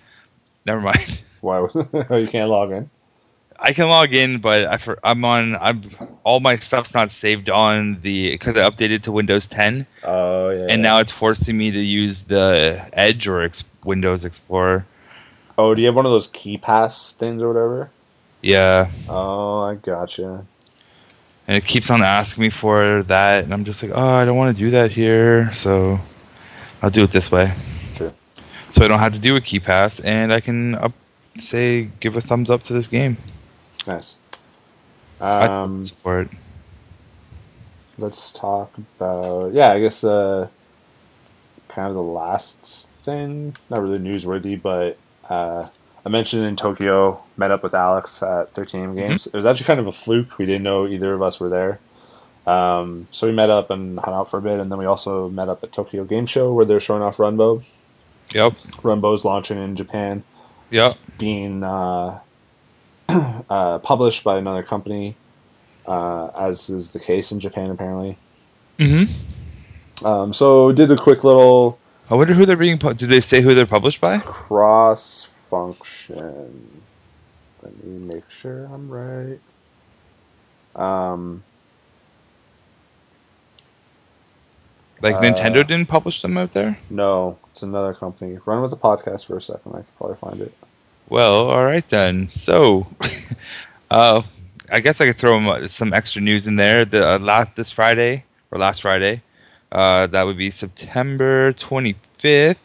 [0.64, 1.20] never mind.
[1.40, 1.60] Why?
[1.60, 1.76] was-
[2.10, 2.90] oh, you can't log in.
[3.58, 5.56] I can log in, but I for, I'm on.
[5.56, 5.90] I'm
[6.24, 10.66] all my stuff's not saved on the because I updated to Windows 10, Oh yeah.
[10.68, 14.84] and now it's forcing me to use the Edge or ex- Windows Explorer.
[15.56, 17.90] oh, do you have one of those key pass things or whatever?
[18.42, 20.44] Yeah, Oh, I gotcha.
[21.48, 24.36] and it keeps on asking me for that, and I'm just like, oh, I don't
[24.36, 25.98] want to do that here, so
[26.86, 27.52] I'll do it this way.
[27.96, 28.12] Sure.
[28.70, 30.92] So I don't have to do a key pass, and I can up
[31.36, 33.16] say give a thumbs up to this game.
[33.88, 34.14] Nice.
[35.20, 36.28] I Um, support.
[37.98, 40.46] let's talk about yeah i guess uh
[41.68, 44.96] kind of the last thing not really newsworthy but
[45.30, 45.66] uh
[46.04, 49.80] i mentioned in tokyo met up with alex at 13 games it was actually kind
[49.80, 51.80] of a fluke we didn't know either of us were there
[52.46, 55.28] um, so we met up and hung out for a bit and then we also
[55.28, 57.64] met up at tokyo game show where they're showing off runbow
[58.34, 58.54] Yep.
[58.82, 60.22] runbow's launching in japan
[60.70, 60.90] Yep.
[60.92, 62.20] it's being uh,
[63.08, 65.16] uh, published by another company
[65.86, 68.16] uh, as is the case in japan apparently
[68.78, 70.06] Mm-hmm.
[70.06, 71.78] Um, so did a quick little
[72.10, 72.78] I wonder who they're being.
[72.78, 74.18] Pu- Did they say who they're published by?
[74.18, 76.82] cross function.
[77.62, 79.40] Let me make sure I'm right.
[80.76, 81.42] Um,
[85.02, 86.78] Like Uh, Nintendo didn't publish them out there.
[86.90, 88.38] no, it's another company.
[88.46, 89.72] Run with the podcast for a second.
[89.74, 90.52] I could probably find it.
[91.08, 92.28] Well, all right then.
[92.28, 92.86] So,
[93.90, 94.22] uh,
[94.70, 96.84] I guess I could throw uh, some extra news in there.
[96.84, 99.22] The uh, last this Friday or last Friday,
[99.70, 102.56] uh, that would be September 25th.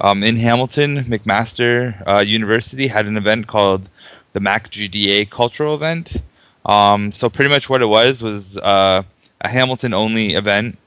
[0.00, 3.88] Um, in Hamilton, McMaster uh, University had an event called
[4.32, 6.22] the Mac GDA Cultural Event.
[6.66, 9.02] Um, so pretty much what it was was uh,
[9.40, 10.78] a Hamilton only event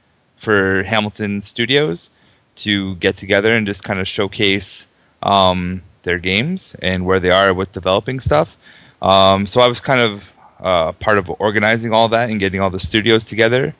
[0.42, 2.10] for Hamilton Studios
[2.58, 4.88] to get together and just kind of showcase
[5.24, 8.50] um, their games and where they are with developing stuff.
[9.02, 10.24] Um, so I was kind of
[10.60, 13.76] uh, part of organizing all that and getting all the studios together.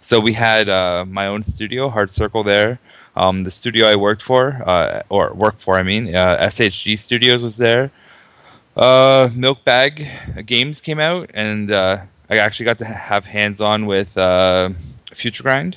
[0.00, 2.78] So we had uh, my own studio, Hard Circle, there.
[3.16, 7.42] Um, the studio I worked for, uh, or worked for, I mean, uh, SHG Studios
[7.42, 7.92] was there.
[8.76, 13.86] Uh, Milk Bag Games came out, and uh, I actually got to have hands on
[13.86, 14.08] with
[15.14, 15.76] Future Grind.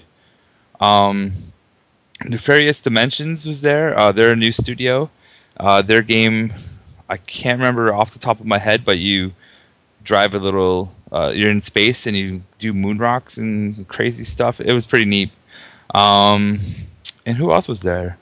[0.79, 1.53] Um,
[2.25, 3.97] Nefarious Dimensions was there.
[3.97, 5.09] Uh, they're a new studio.
[5.57, 6.53] Uh, their game,
[7.09, 9.33] I can't remember off the top of my head, but you
[10.03, 10.93] drive a little.
[11.11, 14.59] Uh, you're in space and you do moon rocks and crazy stuff.
[14.59, 15.31] It was pretty neat.
[15.95, 16.87] Um,
[17.25, 18.17] and who else was there?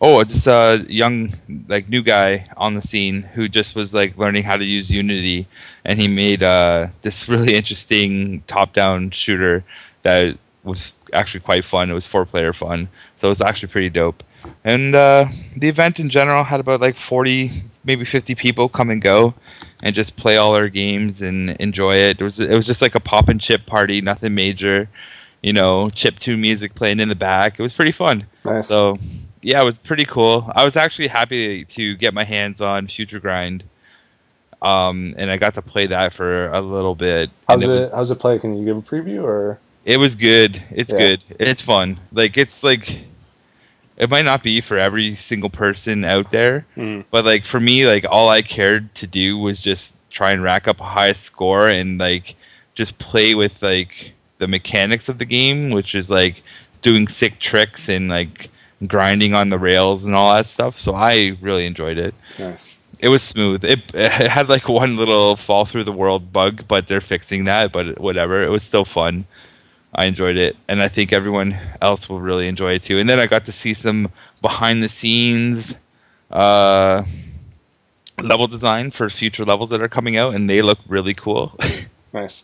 [0.00, 1.34] Oh, just a young,
[1.66, 5.48] like new guy on the scene who just was like learning how to use Unity,
[5.84, 9.64] and he made uh, this really interesting top-down shooter
[10.04, 11.90] that was actually quite fun.
[11.90, 12.88] It was four-player fun,
[13.20, 14.22] so it was actually pretty dope.
[14.64, 19.02] And uh, the event in general had about like forty, maybe fifty people come and
[19.02, 19.34] go,
[19.82, 22.20] and just play all our games and enjoy it.
[22.20, 24.88] It was it was just like a pop and chip party, nothing major.
[25.42, 27.58] You know, chip tune music playing in the back.
[27.58, 28.26] It was pretty fun.
[28.44, 28.68] Nice.
[28.68, 28.98] So
[29.42, 30.50] yeah, it was pretty cool.
[30.54, 33.64] I was actually happy to get my hands on Future Grind,
[34.62, 37.30] um, and I got to play that for a little bit.
[37.46, 38.38] How's and it, was, how's it play?
[38.38, 39.58] Can you give a preview or?
[39.92, 40.62] It was good.
[40.70, 40.98] It's Yeah.
[40.98, 41.20] good.
[41.40, 41.96] It's fun.
[42.12, 42.86] Like it's like
[43.96, 47.04] it might not be for every single person out there, Mm.
[47.10, 50.68] but like for me, like all I cared to do was just try and rack
[50.68, 52.36] up a high score and like
[52.74, 56.42] just play with like the mechanics of the game, which is like
[56.82, 58.50] doing sick tricks and like
[58.86, 60.78] grinding on the rails and all that stuff.
[60.78, 62.14] So I really enjoyed it.
[62.38, 62.68] Nice.
[63.00, 63.64] It was smooth.
[63.64, 67.72] It, it had like one little fall through the world bug, but they're fixing that.
[67.72, 69.24] But whatever, it was still fun.
[69.94, 72.98] I enjoyed it, and I think everyone else will really enjoy it too.
[72.98, 75.74] And then I got to see some behind the scenes
[76.30, 77.04] uh,
[78.20, 81.58] level design for future levels that are coming out, and they look really cool.
[82.10, 82.42] Nice.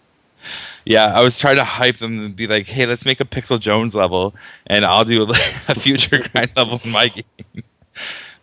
[0.84, 3.58] yeah, I was trying to hype them and be like, "Hey, let's make a Pixel
[3.58, 4.34] Jones level,
[4.66, 5.26] and I'll do
[5.68, 7.64] a future grind level in my game."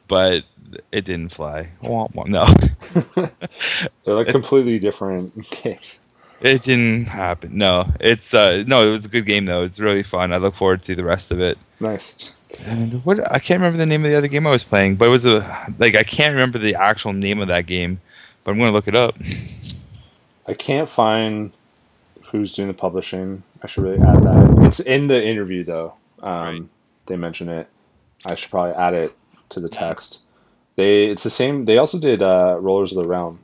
[0.08, 0.46] But
[0.92, 1.70] it didn't fly.
[1.84, 2.28] Womp womp.
[2.28, 3.30] No.
[4.04, 6.00] They're like completely different games.
[6.41, 7.58] It didn't happen.
[7.58, 8.88] No, it's uh no.
[8.88, 9.63] It was a good game though.
[9.63, 10.34] It's really fun.
[10.34, 11.58] I look forward to the rest of it.
[11.80, 12.34] Nice.
[12.65, 15.06] And what I can't remember the name of the other game I was playing, but
[15.06, 18.01] it was a like I can't remember the actual name of that game,
[18.43, 19.15] but I'm gonna look it up.
[20.47, 21.54] I can't find
[22.25, 23.43] who's doing the publishing.
[23.62, 24.65] I should really add that.
[24.65, 25.93] It's in the interview though.
[26.23, 26.63] Um, Right.
[27.08, 27.67] They mention it.
[28.25, 29.15] I should probably add it
[29.49, 30.21] to the text.
[30.75, 31.65] They it's the same.
[31.65, 33.39] They also did uh, Rollers of the Realm.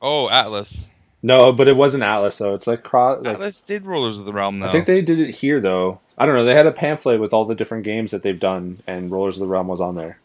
[0.00, 0.84] Oh, Atlus.
[1.22, 2.54] No, but it wasn't Atlus though.
[2.54, 3.22] It's like cross.
[3.22, 4.66] Like, Atlus did Rollers of the Realm though.
[4.68, 6.00] I think they did it here though.
[6.18, 6.44] I don't know.
[6.44, 9.40] They had a pamphlet with all the different games that they've done, and Rollers of
[9.40, 10.18] the Realm was on there.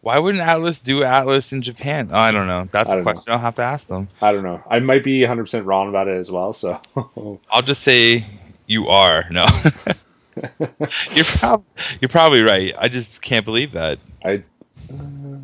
[0.00, 2.10] Why wouldn't Atlus do Atlas in Japan?
[2.12, 2.68] Oh, I don't know.
[2.70, 3.12] That's I a don't know.
[3.12, 4.08] question I'll have to ask them.
[4.20, 4.62] I don't know.
[4.68, 6.52] I might be 100 percent wrong about it as well.
[6.52, 6.80] So
[7.50, 8.26] I'll just say
[8.66, 9.24] you are.
[9.30, 9.46] No.
[11.12, 11.64] you're prob-
[12.00, 12.74] you're probably right.
[12.78, 13.98] I just can't believe that.
[14.24, 14.42] I.
[14.90, 15.38] Uh,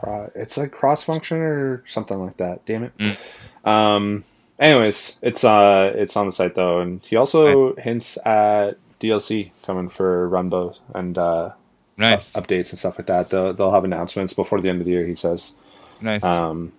[0.00, 2.64] cro- it's like cross function or something like that.
[2.66, 3.18] Damn it.
[3.64, 4.24] Um.
[4.58, 9.88] Anyways, it's uh, it's on the site though, and he also hints at DLC coming
[9.88, 11.52] for Runbow and uh,
[11.96, 12.34] Nice.
[12.34, 13.30] updates and stuff like that.
[13.30, 15.06] They'll they'll have announcements before the end of the year.
[15.06, 15.54] He says.
[16.02, 16.22] nice.
[16.22, 16.72] Um,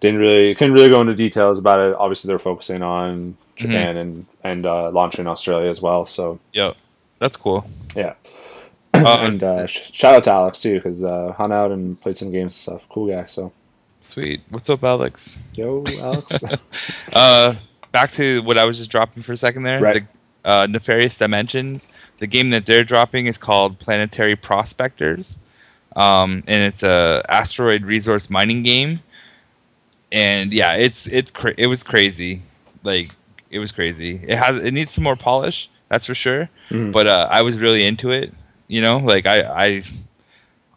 [0.00, 1.96] didn't really couldn't really go into details about it.
[1.98, 6.04] Obviously, they're focusing on Japan and and uh, launching Australia as well.
[6.04, 6.72] So yeah,
[7.18, 7.64] That's cool.
[7.96, 8.12] yeah.
[8.94, 12.16] Uh, and uh, sh- shout out to Alex too, because uh, hung out and played
[12.16, 12.88] some games and stuff.
[12.88, 13.26] Cool guy.
[13.26, 13.52] So
[14.02, 14.42] Sweet.
[14.50, 15.36] What's up, Alex?
[15.54, 16.32] yo, Alex.
[17.12, 17.54] Uh,
[17.92, 19.80] back to what I was just dropping for a second there.
[19.80, 20.04] Right.
[20.42, 21.86] The, uh, Nefarious Dimensions.
[22.18, 25.36] The game that they're dropping is called Planetary Prospectors,
[25.96, 29.00] um, and it's a asteroid resource mining game.
[30.12, 32.42] And yeah, it's it's cra- it was crazy,
[32.84, 33.10] like
[33.50, 34.20] it was crazy.
[34.26, 36.48] It has it needs some more polish, that's for sure.
[36.70, 36.92] Mhm.
[36.92, 38.32] But uh, I was really into it.
[38.74, 39.84] You know, like I I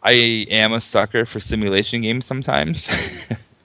[0.04, 0.12] I
[0.50, 2.86] am a sucker for simulation games sometimes.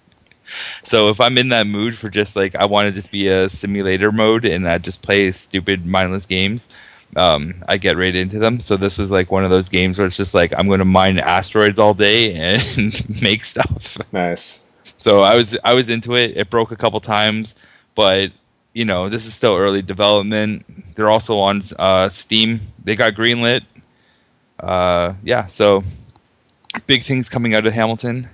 [0.86, 3.48] so if I'm in that mood for just like I want to just be a
[3.48, 6.65] simulator mode and I just play stupid mindless games,
[7.15, 8.60] um, I get right into them.
[8.60, 10.86] So this was like one of those games where it's just like I'm going to
[10.86, 14.00] mine asteroids all day and make stuff.
[14.12, 14.65] nice.
[14.98, 16.36] So I was I was into it.
[16.36, 17.54] It broke a couple times,
[17.93, 18.32] but
[18.74, 20.96] you know this is still early development.
[20.96, 22.62] They're also on uh, Steam.
[22.84, 23.62] They got greenlit.
[24.63, 25.84] Uh, yeah, so
[26.88, 28.30] big things coming out of Hamilton,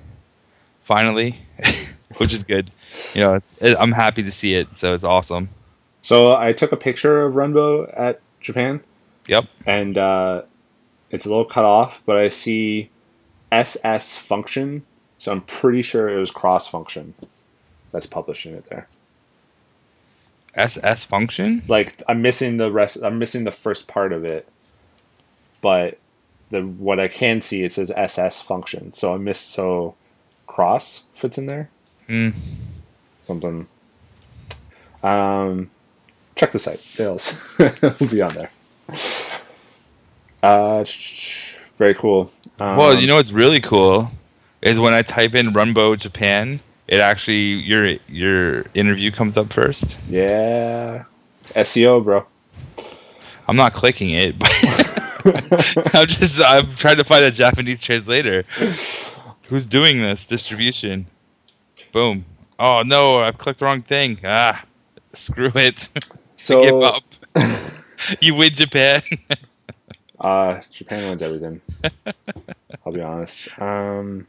[0.83, 1.39] finally,
[2.17, 2.71] which is good.
[3.13, 4.67] You know, it's, it, I'm happy to see it.
[4.77, 5.49] So it's awesome.
[6.01, 8.81] So I took a picture of Runbow at Japan,
[9.27, 9.45] Yep.
[9.65, 10.43] and uh,
[11.09, 12.89] it's a little cut off, but I see
[13.51, 14.85] SS function.
[15.17, 17.13] So I'm pretty sure it was cross function
[17.91, 18.87] that's publishing it there.
[20.55, 21.63] SS function.
[21.67, 22.97] like I'm missing the rest.
[23.03, 24.47] I'm missing the first part of it,
[25.61, 25.97] but
[26.51, 28.93] the what I can see it says SS function.
[28.93, 29.95] So I missed so
[30.47, 31.69] cross fits in there.
[32.07, 32.33] Mm.
[33.23, 33.67] Something.
[35.03, 35.69] Um,
[36.35, 36.79] check the site.
[36.99, 37.15] It'll
[37.59, 38.49] it'll be on there.
[40.41, 40.83] Uh,
[41.77, 42.31] very cool.
[42.59, 44.11] Um, Well, you know what's really cool
[44.61, 49.95] is when I type in Runbow Japan, it actually your your interview comes up first.
[50.09, 51.03] yeah,
[51.55, 52.25] SEO, bro.
[53.47, 54.51] I'm not clicking it, but
[55.93, 58.43] I'm just I'm trying to find a Japanese translator.
[59.47, 61.07] Who's doing this distribution?
[61.93, 62.25] Boom.
[62.57, 64.19] Oh no, I've clicked the wrong thing.
[64.23, 64.63] Ah,
[65.13, 65.87] screw it.
[66.41, 67.03] So Give up.
[68.21, 69.01] you win Japan.
[70.21, 71.59] Uh, Japan wins everything.
[72.85, 73.49] I'll be honest.
[73.59, 74.25] Um,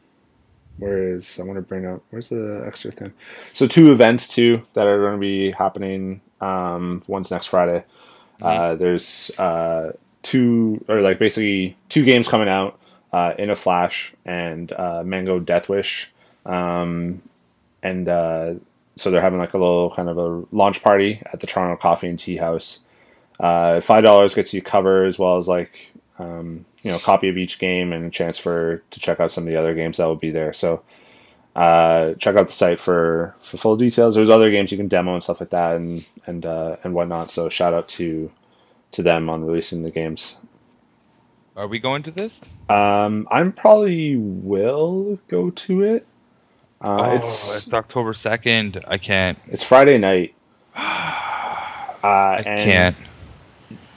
[0.78, 2.02] where is I want to bring up?
[2.10, 3.12] Where's the extra thing?
[3.52, 6.20] So two events too that are going to be happening.
[6.40, 7.84] Um, one's next Friday.
[8.42, 9.92] Uh, there's uh,
[10.22, 12.78] two or like basically two games coming out
[13.12, 16.10] uh, in a flash and uh, Mango Death Wish,
[16.46, 17.22] um,
[17.82, 18.54] and uh,
[18.96, 22.08] so they're having like a little kind of a launch party at the Toronto Coffee
[22.08, 22.80] and Tea House.
[23.38, 27.38] Uh, Five dollars gets you cover as well as like um, you know copy of
[27.38, 30.06] each game and a chance for to check out some of the other games that
[30.06, 30.52] will be there.
[30.52, 30.82] So
[31.56, 34.14] uh, check out the site for, for full details.
[34.14, 37.30] There's other games you can demo and stuff like that and and uh, and whatnot.
[37.30, 38.30] So shout out to
[38.92, 40.36] to them on releasing the games.
[41.56, 42.48] Are we going to this?
[42.68, 46.06] Um, I'm probably will go to it.
[46.80, 48.82] Uh, oh, it's it's October second.
[48.88, 49.38] I can't.
[49.48, 50.34] it's Friday night.
[52.02, 52.96] Uh, I and- can't.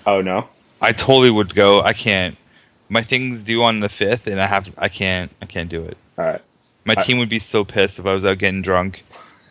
[0.05, 0.49] Oh no.
[0.81, 1.79] I totally would go.
[1.81, 2.35] I can't.
[2.89, 4.73] My thing's due on the fifth, and I have.
[4.77, 5.31] I can't.
[5.41, 5.97] I can't do it.
[6.17, 6.41] All right.
[6.83, 9.03] My I- team would be so pissed if I was out getting drunk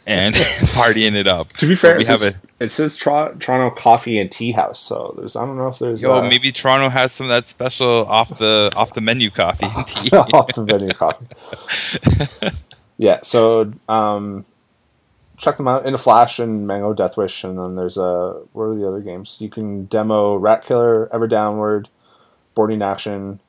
[0.07, 0.35] and
[0.75, 1.53] partying it up.
[1.55, 2.65] To be fair, we it have says, a.
[2.65, 4.81] it says Tro- Toronto Coffee and Tea House.
[4.81, 7.49] So there's I don't know if there's Yo, uh, maybe Toronto has some of that
[7.49, 10.11] special off the off the menu coffee and tea.
[10.13, 11.27] off the venue coffee.
[12.99, 14.45] yeah, so um,
[15.37, 18.65] check them out in a flash and Mango Death Wish, and then there's a what
[18.65, 19.37] are the other games?
[19.41, 21.89] You can demo Rat Killer, Ever Downward,
[22.55, 23.41] Boarding Action,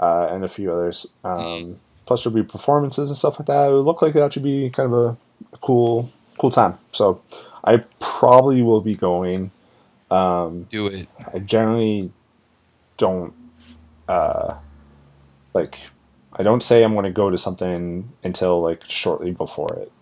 [0.00, 1.06] uh, and a few others.
[1.24, 3.68] Um, plus, there'll be performances and stuff like that.
[3.68, 5.16] It would look like that should be kind of a,
[5.52, 6.78] a cool cool time.
[6.92, 7.22] So
[7.64, 9.50] I probably will be going.
[10.10, 11.08] Um, Do it.
[11.32, 12.10] I generally
[12.96, 13.32] don't
[14.08, 14.58] uh
[15.54, 15.78] like
[16.32, 19.92] I don't say I'm going to go to something until like shortly before it.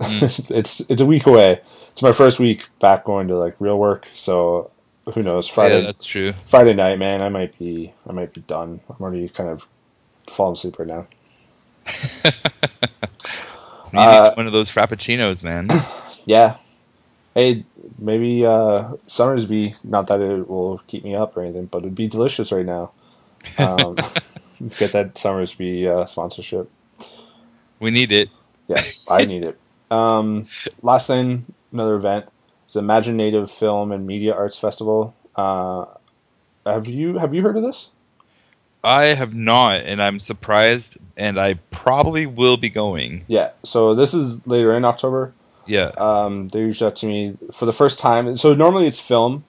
[0.50, 1.60] it's it's a week away.
[1.90, 4.70] It's my first week back going to like real work, so
[5.14, 5.48] who knows?
[5.48, 6.34] Friday Yeah, that's true.
[6.46, 8.80] Friday night, man, I might be I might be done.
[8.88, 9.66] I'm already kind of
[10.28, 11.06] falling asleep right now.
[13.94, 15.68] Uh, one of those frappuccinos, man.
[16.26, 16.58] Yeah.
[17.34, 17.64] Hey,
[17.98, 22.06] maybe uh Somersby, not that it will keep me up or anything, but it'd be
[22.06, 22.90] delicious right now.
[23.56, 23.96] Um,
[24.76, 26.70] get that Somersby uh, sponsorship.
[27.80, 28.28] we need it.
[28.66, 29.58] Yeah, I need it.
[29.90, 30.48] Um,
[30.82, 32.26] last thing, another event
[32.66, 35.14] is the Imagine Native Film and Media Arts Festival.
[35.34, 35.86] Uh,
[36.66, 37.90] have you have you heard of this?
[38.88, 43.24] I have not, and I'm surprised, and I probably will be going.
[43.28, 43.50] Yeah.
[43.64, 45.32] So this is later in October.
[45.66, 45.92] Yeah.
[45.98, 48.36] Um, they reached out to me for the first time.
[48.38, 49.44] So normally it's film,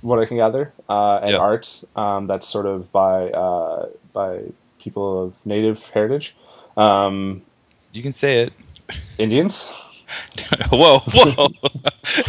[0.00, 1.38] what I can gather, uh, and Yeah.
[1.38, 1.84] art.
[1.94, 4.40] Um, that's sort of by uh, by
[4.80, 6.36] people of native heritage,
[6.76, 7.42] um,
[7.92, 8.52] You can say it.
[9.18, 9.68] Indians.
[10.72, 11.48] whoa, whoa.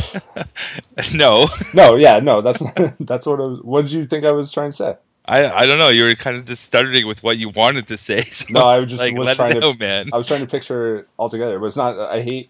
[1.14, 2.62] no, No, yeah, no, that's
[3.00, 3.60] that's what I was.
[3.62, 4.96] What did you think I was trying to say?
[5.28, 5.90] I I don't know.
[5.90, 8.30] You were kind of just stuttering with what you wanted to say.
[8.34, 10.10] So No, I was just like, was trying it to- man.
[10.14, 12.00] I was trying to picture it all together, but it's not.
[12.00, 12.50] I hate.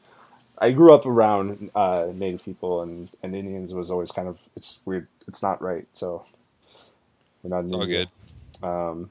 [0.60, 4.40] I grew up around uh, Native people, and, and Indians was always kind of.
[4.56, 5.08] It's weird.
[5.28, 5.86] It's not right.
[5.94, 6.26] So
[7.44, 7.72] we're not.
[7.74, 8.08] all India.
[8.62, 8.68] good.
[8.68, 9.10] Um,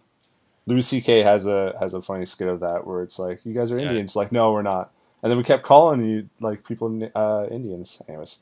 [0.66, 1.22] Louis C.K.
[1.22, 3.88] has a has a funny skit of that where it's like, "You guys are Yeah.
[3.88, 4.90] Indians." Like, no, we're not.
[5.22, 8.02] And then we kept calling you like people uh, Indians.
[8.08, 8.38] Anyways,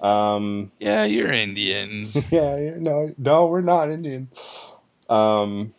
[0.00, 2.10] um, Yeah, you're Indian.
[2.30, 4.28] yeah, no, no, we're not Indian.
[5.08, 5.74] Um,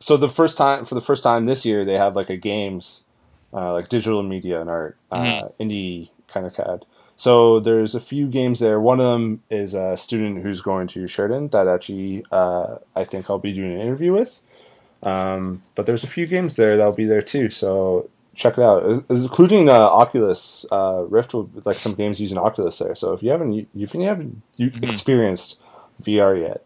[0.00, 3.04] so the first time, for the first time this year, they have like a games,
[3.52, 5.52] uh, like digital media and art, uh, Mhm.
[5.60, 6.84] indie kind of CAD.
[7.16, 8.78] So there's a few games there.
[8.78, 13.28] One of them is a student who's going to Sheridan that actually uh, I think
[13.28, 14.40] I'll be doing an interview with.
[15.02, 17.50] Um, but there's a few games there that'll be there too.
[17.50, 22.38] So check it out, Uh, including uh, Oculus uh, Rift, will, like some games using
[22.38, 22.94] Oculus there.
[22.94, 24.84] So if you haven't, if you haven't you Mhm.
[24.84, 25.60] experienced
[26.02, 26.64] VR yet,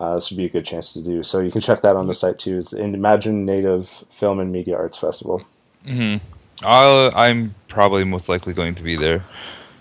[0.00, 1.22] uh, this would be a good chance to do.
[1.22, 2.58] So you can check that on the site too.
[2.58, 5.42] It's in Imagine Native Film and Media Arts Festival.
[5.86, 6.16] hmm
[6.62, 9.22] I'll, I'm probably most likely going to be there.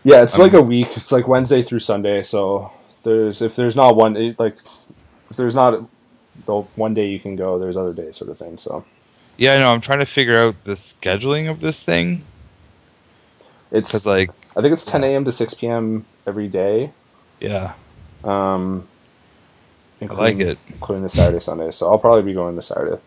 [0.03, 0.87] Yeah, it's Um, like a week.
[0.97, 2.23] It's like Wednesday through Sunday.
[2.23, 2.71] So
[3.03, 4.57] there's if there's not one it, like
[5.31, 5.83] if there's not
[6.45, 8.57] the one day you can go, there's other days sort of thing.
[8.57, 8.85] So
[9.37, 9.71] Yeah, I know.
[9.71, 12.23] I'm trying to figure out the scheduling of this thing
[13.71, 15.25] it's like, I think it's 10 a.m.
[15.25, 16.05] to 6 p.m.
[16.27, 16.91] every day.
[17.39, 17.73] yeah,
[18.23, 18.87] Um,
[20.01, 20.59] I like it.
[20.69, 21.71] including the Saturday, Sunday.
[21.71, 23.01] So I'll probably be going this Saturday.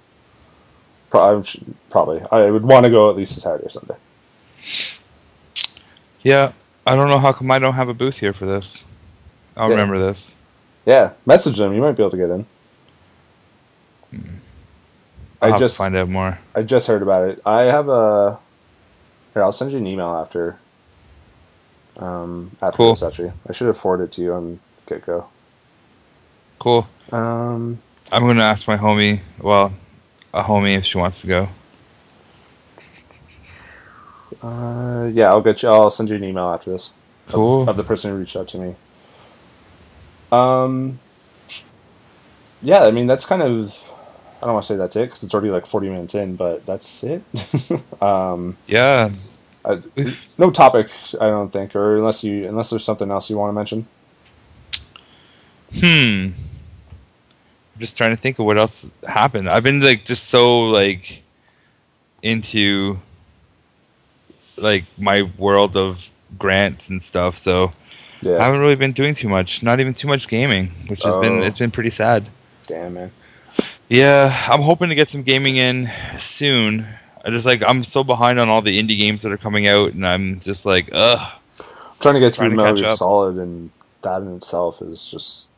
[1.09, 1.45] Pro-
[1.89, 3.95] probably, I would want to go at least a Saturday or Sunday.
[6.25, 6.53] Yeah,
[6.85, 8.83] I don't know how come I don't have a booth here for this.
[9.57, 9.77] I'll Yeah.
[9.77, 10.35] remember this.
[10.85, 11.73] Yeah, message them.
[11.75, 12.47] You might be able to get in.
[15.43, 16.39] I'll I to just find out more.
[16.55, 17.43] I just heard about it.
[17.45, 18.39] I have a.
[19.35, 20.59] Here, I'll send you an email after.
[21.99, 22.91] Um, after Cool.
[22.95, 25.27] this, actually, I should have forwarded it to you on get go.
[26.59, 26.87] Cool.
[27.13, 27.79] Um,
[28.13, 29.21] I'm gonna ask my homie.
[29.41, 29.73] Well,
[30.33, 31.49] a homie if she wants to go.
[34.43, 35.69] uh, yeah, I'll get you.
[35.69, 36.93] I'll send you an email after this.
[37.29, 37.69] of- Cool.
[37.69, 38.75] Of, the person who reached out to me.
[40.33, 40.99] Um,
[42.63, 43.83] yeah, I mean that's kind of.
[44.43, 46.65] I don't want to say that's it because it's already like forty minutes in, but
[46.67, 47.23] that's it.
[48.03, 49.11] um, Yeah.
[49.65, 49.83] I,
[50.39, 50.89] no topic,
[51.21, 53.87] I don't think, or unless you unless there's something else you want to mention.
[55.73, 56.31] Hmm.
[57.75, 59.51] I'm just trying to think of what else happened.
[59.51, 61.23] I've been like just so like
[62.23, 63.01] into
[64.57, 65.99] like my world of
[66.39, 67.73] grants and stuff, so
[68.23, 68.39] yeah.
[68.39, 69.63] I haven't really been doing too much.
[69.63, 71.43] Not even too much gaming, which has been Oh.
[71.43, 72.29] it's been pretty sad.
[72.67, 73.11] damn man.
[73.89, 76.87] Yeah, I'm hoping to get some gaming in soon.
[77.25, 79.93] I just like I'm so behind on all the indie games that are coming out,
[79.93, 81.33] and I'm just like, ugh.
[82.01, 82.97] trying to get through Metal Gear.
[82.97, 83.71] Solid, and
[84.03, 85.51] that in itself is just.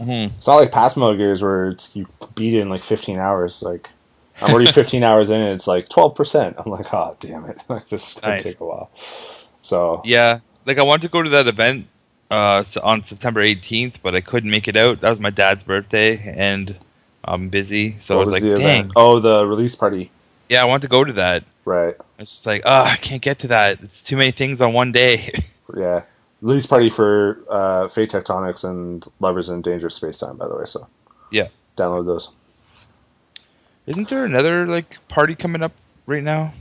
[0.00, 0.32] Mhm.
[0.38, 3.62] It's not like past Metal Gears where it's you beat it in like 15 hours.
[3.62, 3.90] Like
[4.40, 6.56] I'm already 15 hours in, and it's like 12 percent.
[6.58, 8.42] I'm like, oh damn it, like this is gonna Nice.
[8.42, 8.90] take a while.
[9.62, 11.86] So Yeah, like I wanted to go to that event
[12.30, 15.00] uh, on September 18th, but I couldn't make it out.
[15.00, 16.76] That was my dad's birthday, and
[17.24, 18.78] I'm busy, so what I was, like, the dang.
[18.80, 18.92] event?
[18.96, 20.10] Oh, the release party,
[20.48, 21.44] Yeah, I want to go to that.
[21.64, 21.94] right?
[22.18, 23.80] It's just like, oh, I can't get to that.
[23.82, 25.32] It's too many things on one day.
[25.74, 26.02] Yeah,
[26.42, 30.64] release party for uh, Fate Tectonics and Lovers in Dangerous Space Time, by the way.
[30.66, 30.86] So
[31.30, 31.48] Yeah.
[31.78, 32.30] download those.
[33.86, 35.72] Isn't there another like party coming up
[36.06, 36.52] right now?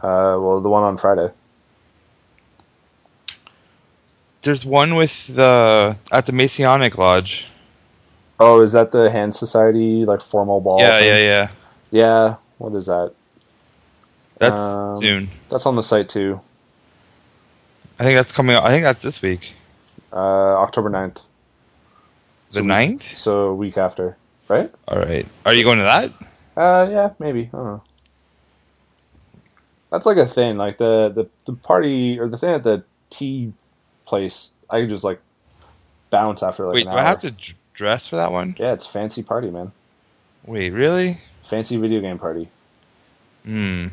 [0.00, 1.30] Uh, well, the one on Friday.
[4.42, 7.46] There's one with the at the Masonic Lodge.
[8.40, 10.80] Oh, is that the Hand Society like formal ball?
[10.80, 11.08] yeah, thing?
[11.08, 11.48] yeah, yeah.
[11.90, 12.36] yeah.
[12.58, 13.12] What is that?
[14.38, 15.28] That's Um, soon.
[15.50, 16.40] That's on the site too.
[17.98, 18.56] I think that's coming.
[18.56, 18.64] out.
[18.64, 19.52] I think that's this week.
[20.12, 20.16] Uh,
[20.58, 21.14] October 9th.
[22.50, 23.02] The So we- 9th?
[23.16, 24.16] So a week after,
[24.48, 24.72] right?
[24.88, 25.26] All right.
[25.46, 26.12] Are you going to that?
[26.56, 27.50] Uh, yeah, maybe.
[27.52, 27.82] I don't know.
[29.90, 30.56] That's like a thing.
[30.56, 33.52] Like the the, the party or the thing at the tea
[34.04, 34.52] place.
[34.68, 35.20] I could just like
[36.10, 37.00] bounce after like Wait, an do hour.
[37.00, 37.34] I have to
[37.74, 38.56] dress for that one?
[38.58, 39.72] Yeah, it's fancy party, man.
[40.46, 41.20] Wait, really?
[41.42, 42.48] Fancy video game party.
[43.44, 43.88] Hmm.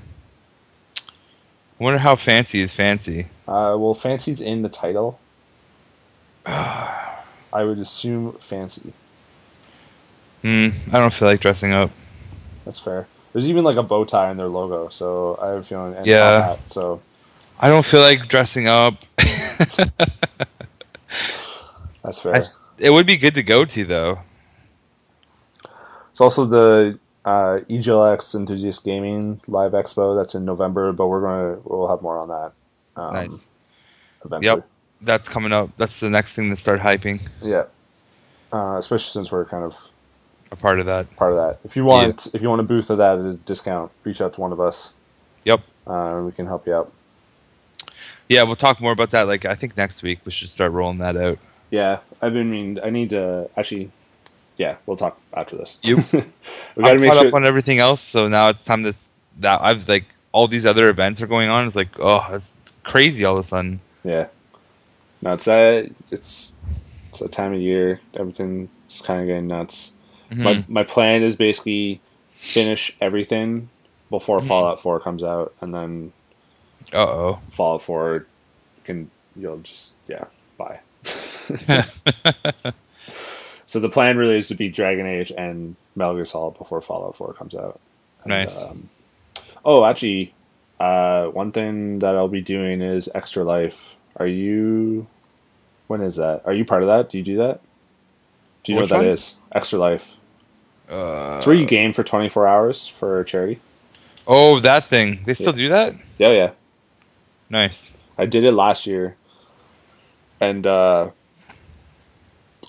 [0.97, 3.25] I wonder how fancy is fancy.
[3.47, 5.19] Uh, well, fancy's in the title.
[6.45, 7.13] I
[7.53, 8.93] would assume fancy.
[10.41, 10.69] Hmm.
[10.91, 11.91] I don't feel like dressing up.
[12.65, 13.07] That's fair.
[13.33, 15.95] There's even like a bow tie in their logo, so I have a feeling.
[15.95, 16.41] And Yeah.
[16.47, 17.01] hat, so
[17.59, 18.95] I don't feel like dressing up.
[22.03, 22.35] that's fair.
[22.35, 22.43] I-
[22.81, 24.19] it would be good to go to though.
[26.09, 31.59] It's also the uh, EGLX Enthusiast Gaming Live Expo that's in November, but we're gonna
[31.63, 32.51] we'll have more on that.
[33.01, 33.45] Um, Nice.
[34.25, 34.57] Eventually.
[34.57, 34.67] Yep.
[35.03, 35.69] That's coming up.
[35.77, 37.21] That's the next thing to start hyping.
[37.41, 37.63] Yeah.
[38.53, 39.89] Uh, especially since we're kind of
[40.51, 41.15] A part of that.
[41.15, 41.59] part of that.
[41.63, 44.33] If you want, if you want a booth of that at a discount, reach out
[44.33, 44.93] to one of us.
[45.45, 45.61] Yep.
[45.87, 46.91] Uh, we can help you out.
[48.29, 49.27] Yeah, we'll talk more about that.
[49.27, 51.39] Like I think next week we should start rolling that out.
[51.71, 52.79] Yeah, I've been mean.
[52.83, 53.91] I need to actually.
[54.57, 55.79] Yeah, we'll talk after this.
[55.81, 56.19] You- we
[56.77, 57.27] I'm got to make caught sure.
[57.29, 58.93] up on everything else, so now it's time to
[59.39, 61.67] that I've like all these other events are going on.
[61.67, 62.51] It's like oh, it's
[62.83, 63.79] crazy all of a sudden.
[64.03, 64.27] Yeah.
[65.21, 66.53] No, it's uh, it's
[67.09, 68.01] it's a time of year.
[68.13, 69.93] Everything's kind of getting nuts.
[70.29, 70.69] My Mhm.
[70.69, 71.99] my plan is basically
[72.37, 73.69] finish everything
[74.09, 74.47] before Mhm.
[74.47, 76.13] Fallout Four comes out, and then
[76.93, 77.39] Uh oh.
[77.49, 78.25] Fallout Four
[78.83, 80.25] can you'll just yeah.
[83.65, 87.15] so the plan really is to beat Dragon Age and Metal Gear Solid before Fallout
[87.15, 87.79] Four comes out.
[88.23, 88.55] And, Nice.
[88.57, 88.89] Um,
[89.65, 90.33] oh, actually,
[90.79, 93.95] uh, one thing that I'll be doing is Extra Life.
[94.17, 95.07] Are you?
[95.87, 96.43] When is that?
[96.45, 97.09] Are you part of that?
[97.09, 97.61] Do you do that?
[98.63, 99.13] Do you Which know what that one?
[99.13, 99.35] is?
[99.53, 100.15] Extra Life.
[100.89, 103.59] Uh, It's where you game for 24 hours for charity.
[104.27, 105.21] oh, that thing.
[105.25, 105.95] They still do that?
[106.17, 106.51] Yeah, yeah.
[107.49, 107.91] Nice.
[108.17, 109.15] I did it last year,
[110.39, 111.09] and uh,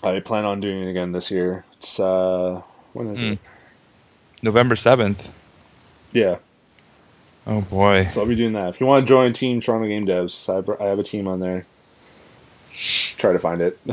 [0.02, 1.64] I plan on doing it again this year.
[1.74, 3.26] It's uh, when is Hmm.
[3.32, 3.38] it?
[4.42, 5.22] November seventh.
[6.12, 6.36] Yeah,
[7.46, 8.06] Oh boy.
[8.06, 8.68] so I'll be doing that.
[8.70, 11.40] If you want to join Team Toronto Game Devs, I, I have a team on
[11.40, 11.64] there.
[13.18, 13.78] Try to find it.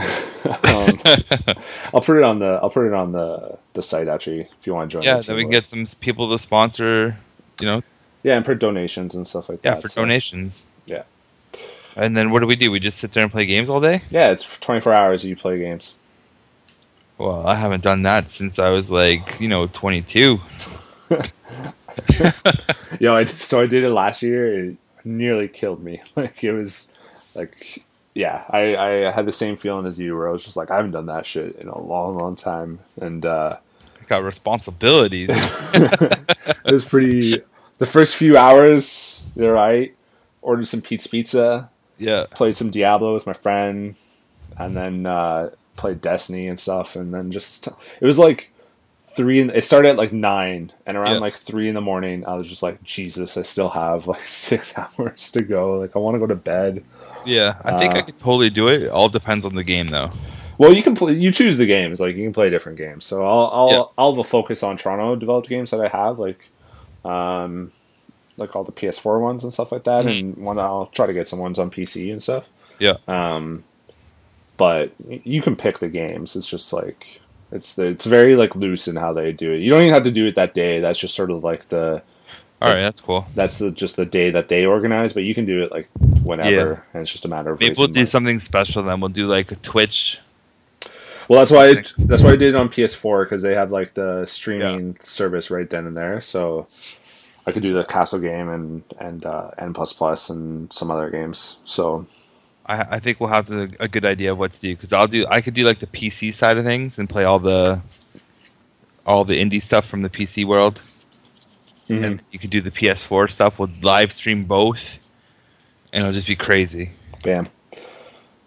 [0.65, 0.99] um,
[1.93, 4.41] I'll put it on the I'll put it on the the site actually.
[4.59, 7.17] If you want to join, yeah, the then we can get some people to sponsor.
[7.59, 7.83] You know,
[8.23, 9.81] yeah, and for donations and stuff like yeah, that.
[9.81, 10.63] for so- donations.
[11.99, 12.71] And then what do we do?
[12.71, 14.03] We just sit there and play games all day?
[14.09, 15.25] Yeah, it's 24 hours.
[15.25, 15.95] You play games.
[17.17, 20.39] Well, I haven't done that since I was like, you know, 22.
[23.01, 24.69] Yo, I so I did it last year.
[24.69, 26.01] It nearly killed me.
[26.15, 26.91] Like it was
[27.35, 27.83] like
[28.13, 30.77] yeah, I I had the same feeling as you, where I was just like I
[30.77, 33.57] haven't done that shit in a long, long time, and uh,
[34.01, 35.29] I got responsibilities.
[35.73, 37.41] it was pretty.
[37.77, 39.95] The first few hours, you're right.
[40.41, 41.69] Ordered some Pete's Pizza,
[41.99, 42.25] yeah.
[42.31, 43.95] played some Diablo with my friend,
[44.57, 48.49] and then uh, played Destiny and stuff, and then just it was like
[49.15, 49.39] three.
[49.41, 51.19] In, it started at like nine, and around Yeah.
[51.19, 54.75] like three in the morning, I was just like, Jesus, I still have like six
[54.77, 55.79] hours to go.
[55.79, 56.83] Like I want to go to bed.
[57.25, 58.83] Yeah, I think I Uh, could totally do it.
[58.83, 60.09] It all depends on the game, though.
[60.57, 61.13] Well, you can play.
[61.13, 61.99] You choose the games.
[62.01, 63.05] Like you can play different games.
[63.05, 63.83] So I'll I'll Yeah.
[63.97, 66.49] I'll focus on Toronto developed games that I have, like
[67.05, 67.71] um,
[68.39, 70.19] like all the PS4 ones and stuff like that, Mhm.
[70.19, 72.45] and one I'll try to get some ones on PC and stuff.
[72.79, 72.97] Yeah.
[73.07, 73.63] Um,
[74.57, 76.35] but you can pick the games.
[76.35, 77.21] It's just like
[77.51, 79.57] it's the, it's very like loose in how they do it.
[79.59, 80.79] You don't even have to do it that day.
[80.79, 82.01] That's just sort of like the
[82.61, 83.25] All right, that's cool.
[83.35, 85.13] that's the, just the day that they organize.
[85.13, 85.87] But you can do it like
[86.23, 86.79] whenever, Yeah.
[86.93, 88.05] and it's just a matter of Maybe we'll do money.
[88.05, 88.99] something special then.
[88.99, 90.19] We'll do like a Twitch.
[91.27, 93.93] Well, that's why I, that's why I did it on PS4 because they have like
[93.93, 96.21] the streaming service right then and there.
[96.21, 96.67] So
[97.49, 101.09] I could do the Castle game and and uh, N plus plus and some other
[101.09, 101.57] games.
[101.65, 102.05] So
[102.65, 105.07] I, I think we'll have the, a good idea of what to do because I'll
[105.07, 105.25] do.
[105.29, 107.81] I could do like the PC side of things and play all the
[109.05, 110.79] all the indie stuff from the PC world,
[111.89, 112.03] Mm-hmm.
[112.03, 113.57] and you could do the PS4 stuff.
[113.57, 114.97] We'll live stream both,
[115.91, 116.91] and it'll just be crazy.
[117.23, 117.47] bam.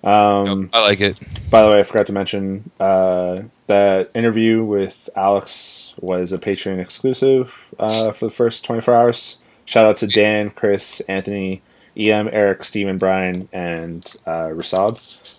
[0.05, 1.19] Um, I like it.
[1.51, 6.79] By the way, I forgot to mention uh, that interview with Alex was a Patreon
[6.79, 9.39] exclusive uh, for the first 24 hours.
[9.65, 11.63] Shout out to Dan, Chris, Anthony,
[11.97, 14.99] EM, Eric, Steven, Brian, and uh, Rasab.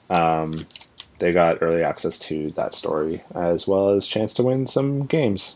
[0.10, 0.66] Um,
[1.20, 5.56] they got early access to that story as well as chance to win some games.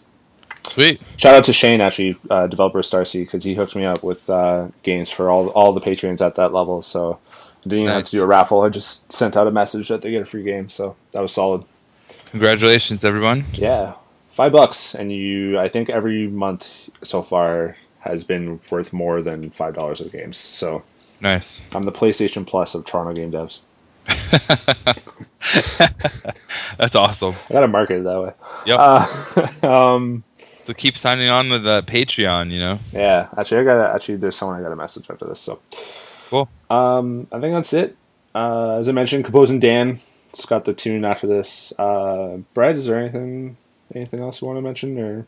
[0.69, 1.01] Sweet.
[1.17, 4.29] Shout out to Shane, actually, uh, developer of Starseed, because he hooked me up with
[4.29, 6.81] uh, games for all all the patrons at that level.
[6.81, 8.61] So I didn't even have to do a raffle.
[8.61, 10.69] I just sent out a message that they get a free game.
[10.69, 11.63] So that was solid.
[12.31, 13.45] Congratulations, everyone.
[13.53, 13.93] Yeah,
[14.37, 15.57] five bucks, and you.
[15.57, 20.37] I think every month so far has been worth more than five dollars of games.
[20.37, 20.83] So
[21.19, 21.61] Nice.
[21.73, 23.59] I'm the PlayStation Plus of Toronto game devs.
[26.77, 27.33] That's awesome.
[27.49, 28.33] I gotta market it that way.
[28.67, 28.77] Yep.
[28.79, 30.23] Uh, um,
[30.63, 32.51] so keep signing on with uh, Patreon.
[32.51, 32.79] You know.
[32.93, 33.93] yeah, actually, I gotta.
[33.93, 35.39] Actually, there's someone I got a message after this.
[35.39, 35.59] So
[36.29, 36.47] Cool.
[36.69, 37.97] Um, I think that's it.
[38.35, 39.99] Uh, as I mentioned, composing Dan.
[40.29, 41.73] It's got the tune after this.
[41.79, 43.57] Uh, Brad, is there anything
[43.95, 45.25] anything else you want to mention or?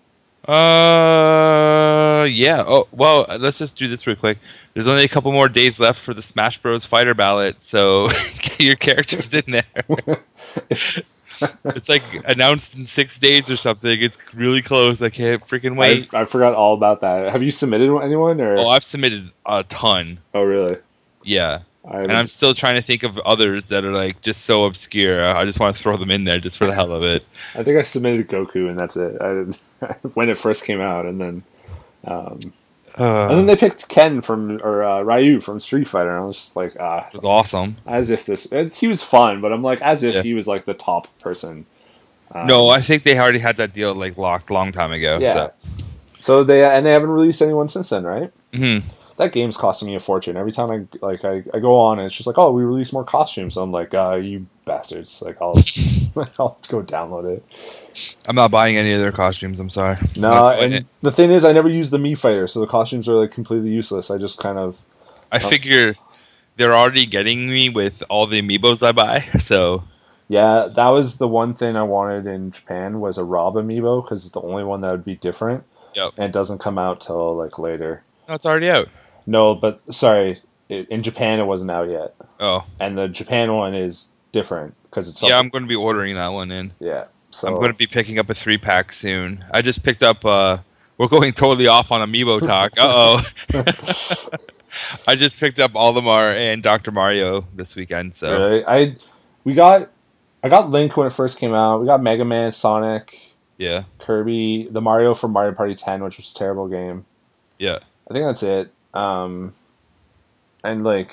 [0.48, 2.64] Uh, yeah.
[2.66, 4.38] Oh, well, let's just do this real quick.
[4.74, 6.86] There's only a couple more days left for the Smash Bros.
[6.86, 8.08] Fighter ballot, so
[8.42, 10.24] get your characters in there.
[11.66, 14.02] it's like announced in six days or something.
[14.02, 15.02] It's really close.
[15.02, 16.14] I can't freaking wait.
[16.14, 17.32] I, I forgot all about that.
[17.32, 18.58] Have you submitted anyone or?
[18.58, 20.20] oh, I've submitted a ton.
[20.34, 20.78] oh, really?
[21.24, 21.60] Yeah.
[21.90, 25.26] I And I'm still trying to think of others that are like just so obscure.
[25.36, 27.26] I just want to throw them in there just for the hell of it.
[27.56, 29.20] I think I submitted Goku and that's it.
[29.22, 29.60] I didn't
[30.14, 31.44] when it first came out, and then
[32.06, 32.40] um,
[32.96, 36.26] and then Uh, they picked Ken from or uh, Ryu from Street Fighter, and I
[36.26, 37.78] was just like, ah, it was awesome.
[37.88, 40.22] as if this and he was fun, but I'm like, as if Yeah.
[40.24, 41.66] he was like the top person.
[42.32, 45.18] Um, no, I think they already had that deal like locked long time ago.
[45.20, 45.50] Yeah.
[46.20, 48.32] So they and they haven't released anyone since then, right?
[48.54, 48.82] So.
[49.20, 50.38] That game's costing me a fortune.
[50.38, 52.94] Every time I like I, I go on and it's just like, oh, we release
[52.94, 53.58] more costumes.
[53.58, 55.22] I'm like, uh, you bastards!
[55.22, 55.58] Like I'll
[56.40, 57.44] I'll go download it.
[58.26, 59.60] I'm not buying any of their costumes.
[59.60, 59.98] I'm sorry.
[60.16, 60.86] No, buying and it.
[61.02, 63.70] the thing is, I never use the Mii fighter, so the costumes are like completely
[63.70, 64.10] useless.
[64.10, 64.82] I just kind of
[65.32, 65.96] I figure
[66.56, 69.28] they're already getting me with all the amiibos I buy.
[69.40, 69.84] So
[70.28, 74.24] yeah, that was the one thing I wanted in Japan was a Rob amiibo because
[74.24, 75.64] it's the only one that would be different.
[75.96, 76.14] Yep.
[76.18, 78.04] And it doesn't come out till like later.
[78.28, 78.90] no, it's already out.
[79.30, 83.76] No, but sorry, it, in Japan it wasn't out yet, Oh, and the Japan one
[83.76, 85.38] is different because it's yeah.
[85.38, 86.74] I'm going to be ordering that one in.
[86.80, 87.06] yeah.
[87.32, 89.46] So I'm going to be picking up a three pack soon.
[89.54, 90.26] I just picked up.
[90.26, 90.58] uh
[90.98, 92.72] We're going totally off on amiibo talk.
[92.80, 93.22] Uh
[93.54, 93.64] oh.
[95.08, 96.92] I just picked up Olimar and Dr.
[96.92, 98.16] Mario this weekend.
[98.16, 98.66] So Really?
[98.66, 98.96] I
[99.44, 99.90] we got
[100.44, 101.82] I got Link when it first came out.
[101.82, 103.16] We got Mega Man, Sonic,
[103.58, 107.06] yeah, Kirby, the Mario from Mario Party 10, which was a terrible game.
[107.60, 107.80] yeah.
[108.10, 108.72] I think that's it.
[108.94, 109.54] Um
[110.64, 111.12] and like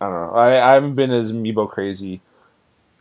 [0.00, 0.34] I don't know.
[0.34, 2.20] I, I haven't been as amiibo crazy.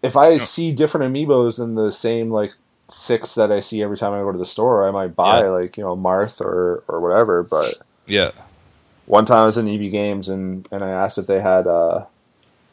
[0.02, 2.54] If I see different amiibos than the same like
[2.90, 5.50] six that I see every time I go to the store, I might buy Yeah.
[5.50, 7.76] like, you know, Marth or or whatever, but
[8.06, 8.32] Yeah.
[9.06, 12.06] one time I was in EB Games and, and I asked if they had uh,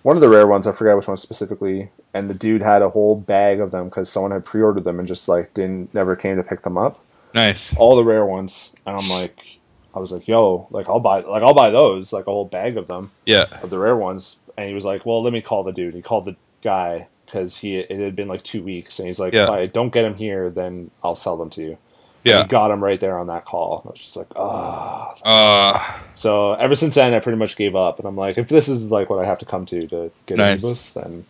[0.03, 0.67] one of the rare ones.
[0.67, 1.91] I forgot which one specifically.
[2.13, 5.07] And the dude had a whole bag of them because someone had pre-ordered them and
[5.09, 6.99] just like didn't never came to pick them up.
[7.35, 7.73] Nice.
[7.77, 9.60] All the rare ones, and I'm like,
[9.95, 12.77] I was like, yo, like I'll buy like I'll buy those, like a whole bag
[12.77, 13.47] of them Yeah.
[13.63, 14.37] of the rare ones.
[14.57, 15.95] And he was like, well, let me call the dude.
[15.95, 19.33] He called the guy because he it had been like two weeks, and he's like,
[19.33, 19.45] Yeah.
[19.45, 21.79] if I don't get them here, then I'll sell them to you.
[22.23, 22.43] Yeah.
[22.43, 23.83] he got him right there on that call.
[23.87, 25.83] I was just like, oh, Uh,
[26.15, 28.91] so ever since then, I pretty much gave up, and I'm like, if this is
[28.91, 30.91] like what I have to come to to get Nice.
[30.93, 31.25] then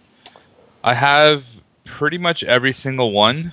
[0.83, 1.45] I have
[1.85, 3.53] pretty much every single one,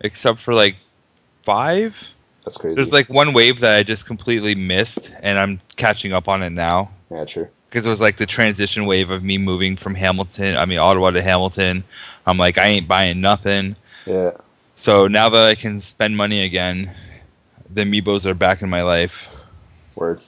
[0.00, 0.76] except for like
[1.44, 1.94] five.
[2.44, 2.74] That's crazy.
[2.74, 6.50] There's like one wave that I just completely missed, and I'm catching up on it
[6.50, 7.48] now yeah, true.
[7.68, 11.10] because it was like the transition wave of me moving from Hamilton, I mean Ottawa
[11.10, 11.84] to Hamilton.
[12.26, 13.76] I'm like, I ain't buying nothing.
[14.06, 14.32] Yeah,
[14.76, 16.94] So now that I can spend money again,
[17.72, 19.12] the amiibos are back in my life.
[19.94, 20.20] word.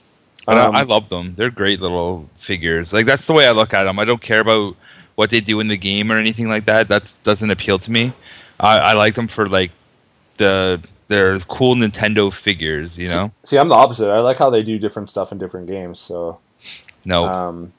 [0.47, 1.33] Um, I, I love them.
[1.35, 2.91] They're great little figures.
[2.93, 3.97] Like that's the way I look at them.
[3.99, 4.75] I don't care about
[5.15, 6.89] what they do in the game or anything like that.
[6.89, 8.13] That doesn't appeal to me.
[8.59, 9.71] I, I like them for like
[10.37, 10.81] the
[11.13, 12.97] they're cool Nintendo figures.
[12.97, 13.31] You know?
[13.45, 14.09] See, I'm the opposite.
[14.11, 15.99] I like how they do different stuff in different games.
[15.99, 16.39] So,
[17.05, 17.25] No.
[17.25, 17.73] um,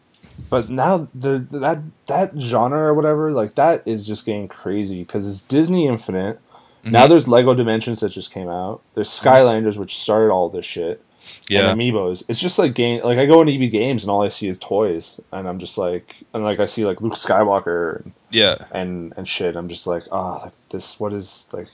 [0.50, 5.28] but now the that that genre or whatever, like that is just getting crazy because
[5.28, 6.40] it's Disney Infinite.
[6.84, 7.08] Now Mhm.
[7.10, 8.80] there's Lego Dimensions that just came out.
[8.94, 11.00] There's Skylanders, which started all this shit.
[11.48, 11.70] yeah.
[11.70, 12.22] and amiibos.
[12.28, 13.00] It's just like game.
[13.02, 15.78] Like I go into EB Games and all I see is toys, and I'm just
[15.78, 18.56] like, and like I see like Luke Skywalker and yeah.
[18.72, 19.56] and, and shit.
[19.56, 21.00] I'm just like, ah, like this.
[21.00, 21.68] What is like,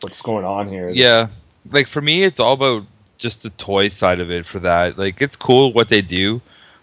[0.00, 0.88] what's going on here?
[0.88, 1.28] Yeah.
[1.70, 2.84] Like for me, it's all about
[3.18, 4.46] just the toy side of it.
[4.46, 6.40] For that, like it's cool what they do,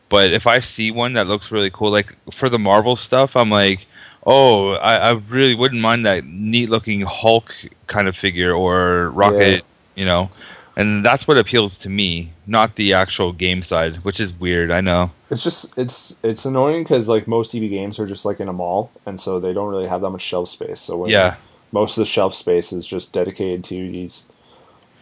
[0.09, 3.49] but if I see one that looks really cool, like for the Marvel stuff, I'm
[3.49, 3.87] like,
[4.25, 7.53] oh, I, I really wouldn't mind that neat looking Hulk
[7.87, 9.61] kind of figure or Rocket, Yeah.
[9.95, 10.29] you know.
[10.77, 14.71] And that's what appeals to me, not the actual game side, which is weird.
[14.71, 15.11] I know.
[15.31, 18.53] It's just it's it's annoying because like most EB Games are just like in a
[18.53, 20.81] mall, and so they don't really have that much shelf space.
[20.81, 21.35] So when Yeah.
[21.75, 24.25] Most of the shelf space is just dedicated to these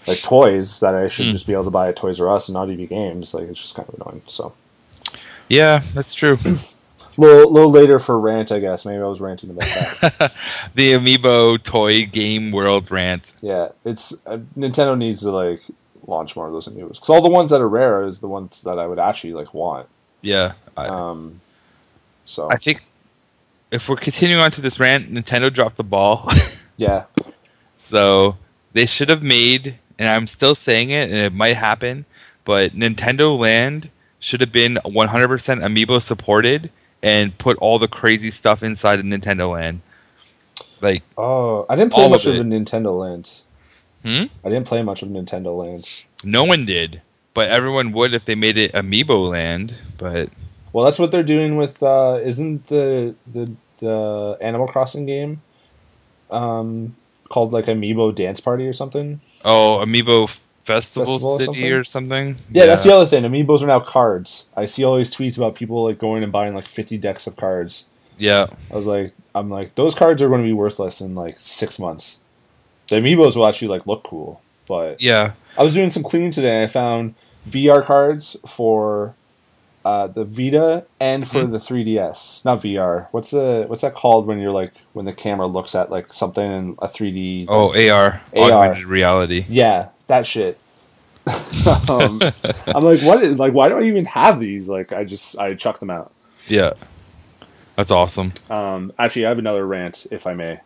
[0.07, 1.31] like toys that I should Hmm.
[1.31, 3.33] just be able to buy at Toys R Us and not EB Games.
[3.33, 4.21] Like it's just kind of annoying.
[4.27, 4.53] So.
[5.49, 6.37] Yeah, that's true.
[7.17, 8.85] little, little later for rant, I guess.
[8.85, 9.69] Maybe I was ranting about
[10.01, 10.33] that.
[10.75, 13.31] the Amiibo toy game world rant.
[13.41, 15.61] yeah, it's uh, Nintendo needs to like
[16.07, 18.61] launch more of those amiibos because all the ones that are rare is the ones
[18.63, 19.87] that I would actually like want.
[20.21, 20.53] Yeah.
[20.75, 21.39] I, Um,
[22.25, 22.81] so I think
[23.71, 26.29] if we're continuing on to this rant, Nintendo dropped the ball.
[26.77, 27.05] yeah,
[27.93, 28.37] so
[28.73, 32.05] they should have made, and I'm still saying it, and it might happen,
[32.43, 36.71] but Nintendo Land should have been 100% Amiibo supported
[37.03, 39.81] and put all the crazy stuff inside of Nintendo Land.
[40.81, 43.29] Like, oh, I didn't play much of of, Nintendo Land.
[44.03, 44.23] hmm?
[44.43, 45.87] I didn't play much of Nintendo Land.
[46.23, 47.01] No one did,
[47.33, 49.75] but everyone would if they made it Amiibo Land.
[49.97, 50.29] But
[50.71, 51.83] Well, that's what they're doing with.
[51.83, 55.41] Uh, isn't the the the Animal Crossing game
[56.33, 56.95] um,
[57.29, 59.21] called like Amiibo Dance Party or something?
[59.45, 60.29] oh, Amiibo
[60.65, 61.71] Festival, Festival or City something?
[61.71, 62.37] or something.
[62.51, 63.23] Yeah, that's the other thing.
[63.23, 64.47] Amiibos are now cards.
[64.55, 67.35] I see all these tweets about people like going and buying like fifty decks of
[67.35, 67.85] cards.
[68.17, 71.39] Yeah, I was like, I'm like, those cards are going to be worthless in like
[71.39, 72.19] six months.
[72.87, 76.61] The amiibos will actually like look cool, but yeah, I was doing some cleaning today
[76.61, 77.15] and I found
[77.49, 79.15] VR cards for
[79.85, 81.51] uh, the Vita and for Mhm.
[81.51, 82.43] the 3DS.
[82.45, 83.07] Not VR.
[83.11, 86.43] What's the what's that called when you're like when the camera looks at like something
[86.45, 87.45] in a 3D?
[87.49, 88.51] Oh, AR, AR.
[88.51, 89.45] augmented reality.
[89.49, 90.57] Yeah, that shit.
[91.89, 92.21] um,
[92.67, 93.23] I'm like, what?
[93.23, 94.67] Is, like, why do I even have these?
[94.67, 96.11] Like, I just I chuck them out.
[96.47, 96.73] Yeah,
[97.75, 98.33] that's awesome.
[98.49, 100.59] Um, actually, I have another rant, if I may.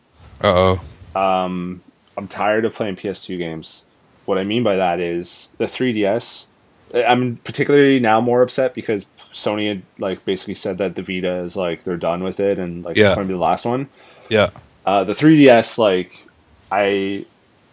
[0.44, 0.78] Uh
[1.16, 1.20] oh.
[1.20, 1.82] Um,
[2.18, 3.84] I'm tired of playing PS2 games.
[4.26, 6.46] What I mean by that is the 3DS.
[6.94, 11.56] I'm particularly now more upset because Sony had like basically said that the Vita is
[11.56, 13.08] like they're done with it and like Yeah.
[13.08, 13.88] it's going to be the last one.
[14.30, 14.50] Yeah,
[14.86, 16.26] Uh, the 3DS, like
[16.72, 17.26] I,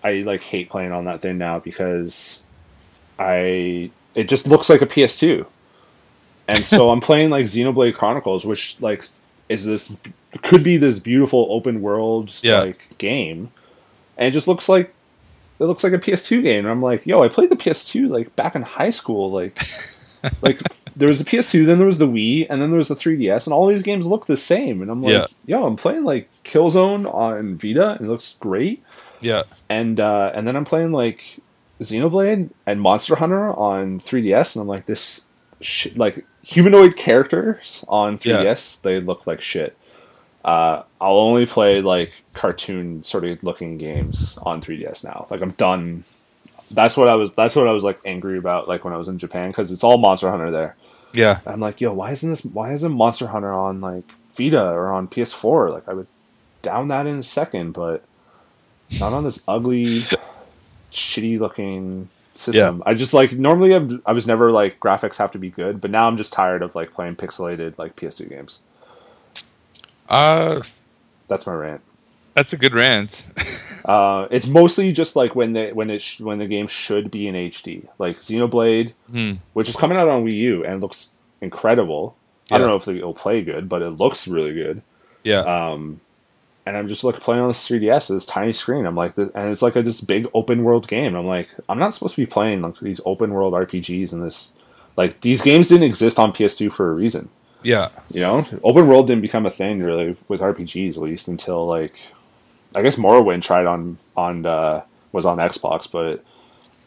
[0.02, 2.42] I like hate playing on that thing now because
[3.18, 5.46] I it just looks like a PS2,
[6.48, 9.04] and so I'm playing like Xenoblade Chronicles, which like
[9.48, 9.92] is this
[10.42, 12.60] could be this beautiful open world Yeah.
[12.60, 13.50] like game,
[14.16, 14.92] and it just looks like
[15.58, 16.64] it looks like a PS2 game.
[16.64, 19.58] And I'm like, yo, I played the PS2 like back in high school, like.
[20.40, 20.58] like
[20.96, 23.46] there was the PS2, then there was the Wii, and then there was the 3DS,
[23.46, 24.80] and all these games look the same.
[24.80, 25.26] And I'm like, Yeah.
[25.44, 28.82] yo, I'm playing like Killzone on Vita, and it looks great.
[29.20, 31.22] yeah, And uh, and then I'm playing like
[31.80, 35.26] Xenoblade and Monster Hunter on 3DS, and I'm like, this
[35.60, 39.76] shit, like humanoid characters on 3DS, they look like shit.
[40.44, 45.26] Uh, I'll only play like cartoon sort of looking games on 3DS now.
[45.30, 46.04] Like I'm done.
[46.70, 47.32] That's what I was.
[47.32, 48.68] That's what I was like angry about.
[48.68, 50.76] Like when I was in Japan because it's all Monster Hunter there.
[51.12, 51.40] yeah.
[51.46, 52.44] I'm like, yo, why isn't this?
[52.44, 54.04] Why isn't Monster Hunter on like
[54.36, 55.72] Vita or on PS4?
[55.72, 56.08] Like, I would
[56.60, 58.04] down that in a second, but
[58.90, 60.04] not on this ugly,
[60.92, 62.82] shitty looking system.
[62.84, 65.90] I just like normally I'm, I was never like graphics have to be good, but
[65.90, 68.60] now I'm just tired of like playing pixelated like PS2 games.
[70.08, 70.62] Uh,
[71.28, 71.80] That's my rant.
[72.34, 73.14] that's a good rant.
[73.84, 77.28] Uh, it's mostly just like when the when it sh- when the game should be
[77.28, 79.32] in HD, like Xenoblade, Hmm.
[79.52, 81.10] which is coming out on Wii U and looks
[81.42, 82.16] incredible.
[82.50, 84.80] I don't know if it'll play good, but it looks really good.
[85.22, 86.00] Yeah, Um,
[86.64, 88.86] and I'm just like playing on this 3DS, this tiny screen.
[88.86, 91.14] I'm like, this, and it's like a this big open world game.
[91.14, 94.54] I'm like, I'm not supposed to be playing like these open world RPGs and this,
[94.96, 97.28] like these games didn't exist on PS2 for a reason.
[97.64, 97.88] Yeah.
[98.12, 101.94] You know, open world didn't become a thing really with RPGs at least until like,
[102.74, 106.22] I guess Morrowind tried on on uh, was on Xbox, but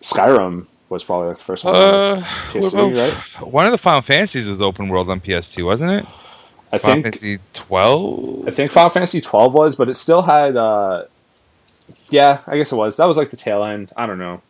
[0.02, 1.76] Skyrim was probably like the first one.
[1.76, 3.52] on Uh, PS3, about- right?
[3.52, 6.06] One of the Final Fantasies was open world on PS2, wasn't it?
[6.72, 8.48] I Final think Fantasy 12.
[8.48, 10.56] I think Final Fantasy twelve was, but it still had.
[10.58, 11.06] uh
[12.10, 12.98] Yeah, I guess it was.
[12.98, 13.92] That was like the tail end.
[13.96, 14.42] I don't know.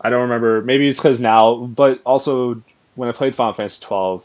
[0.00, 0.62] I don't remember.
[0.62, 2.62] Maybe it's because now, but also
[2.94, 4.24] when I played Final Fantasy twelve,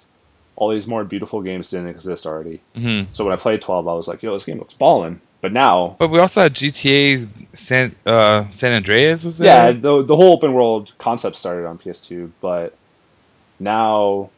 [0.55, 2.61] all these more beautiful games didn't exist already.
[2.75, 5.53] hmm So when I played twelve, I was like, "Yo, this game looks ballin'." But
[5.53, 7.27] now, But we also had GTA
[7.57, 12.31] San uh, San Andreas was yeah, the the whole open world concept started on PS2,
[12.41, 12.75] but
[13.59, 14.31] now,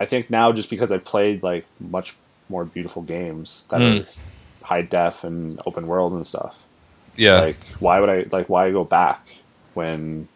[0.00, 2.14] I think now just because I played like much
[2.48, 4.00] more beautiful games that Mm.
[4.02, 4.06] are
[4.66, 6.56] high def and open world and stuff.
[7.16, 7.40] yeah.
[7.40, 9.20] Like, why would I like why go back
[9.74, 10.28] when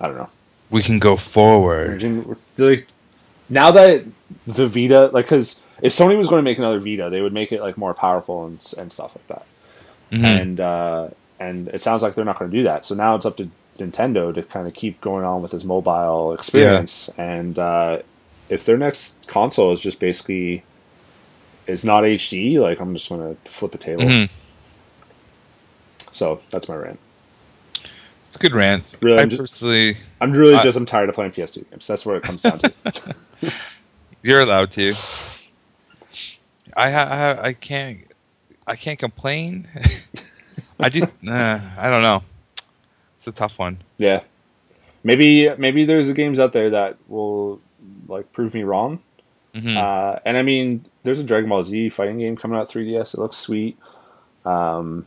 [0.00, 0.30] I don't know.
[0.70, 2.02] we can go forward.
[2.56, 2.86] Like,
[3.48, 4.04] now that
[4.46, 7.52] the Vita, like, because if Sony was going to make another Vita, they would make
[7.52, 9.46] it like more powerful and and stuff like that.
[10.12, 10.40] Mhm.
[10.40, 11.08] And uh,
[11.40, 12.84] and it sounds like they're not going to do that.
[12.84, 13.48] So now it's up to
[13.78, 17.08] Nintendo to kind of keep going on with this mobile experience.
[17.16, 18.00] And uh,
[18.48, 20.64] if their next console is just basically
[21.66, 24.02] is not HD, like I'm just going to flip a table.
[24.04, 24.30] Mhm.
[26.12, 26.98] So that's my rant.
[28.26, 28.94] It's a good rant.
[29.00, 31.86] Really, I I'm just- personally, I'm really I- just I'm tired of playing PS2 games.
[31.86, 32.72] That's what it comes down to.
[34.22, 34.94] you're allowed to.
[36.76, 38.00] I ha- I, can't
[38.66, 39.68] I can't complain.
[40.80, 42.22] I just uh, I don't know.
[43.18, 43.78] It's a tough one.
[43.98, 44.20] yeah,
[45.02, 47.60] maybe maybe there's games out there that will
[48.06, 49.00] like prove me wrong.
[49.54, 53.14] hmm Uh, and I mean, there's a Dragon Ball Z fighting game coming out 3DS.
[53.14, 53.76] It looks sweet.
[54.44, 55.06] Um,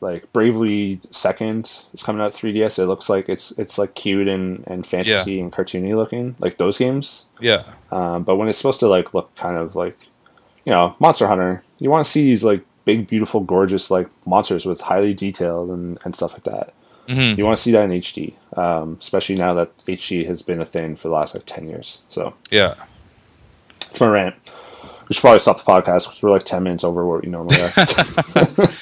[0.00, 2.78] like Bravely Second is coming out 3DS.
[2.78, 6.78] It looks like it's it's like cute and, and fantasy and cartoony looking, like those
[6.78, 7.26] games.
[7.40, 7.64] yeah.
[7.92, 9.98] Um, but when it's supposed to like look kind of like,
[10.64, 14.64] you know, Monster Hunter, you want to see these like big, beautiful, gorgeous like monsters
[14.64, 16.72] with highly detailed and, and stuff like that.
[17.06, 20.60] hmm You want to see that in HD, um, especially now that HD has been
[20.62, 22.02] a thing for the last like ten years.
[22.08, 22.74] So Yeah.
[23.82, 24.34] it's my rant.
[25.08, 27.60] We should probably stop the podcast because we're like ten minutes over what we normally
[27.60, 27.72] are.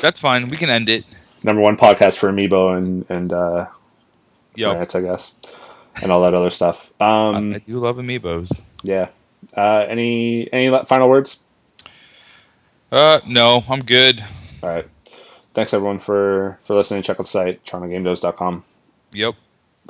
[0.00, 0.48] That's fine.
[0.48, 1.04] We can end it.
[1.42, 3.66] Number one podcast for Amiibo and and uh,
[4.74, 5.34] rants, I guess,
[5.96, 6.92] and all that other stuff.
[7.00, 8.58] Um, I do love amiibos.
[8.82, 9.08] yeah.
[9.56, 11.38] Uh, any any final words?
[12.90, 14.24] Uh, no, I'm good.
[14.62, 14.88] All right.
[15.52, 17.02] Thanks everyone for for listening.
[17.02, 18.64] Check out the site, torontogamedevs.com.
[19.12, 19.34] Yep.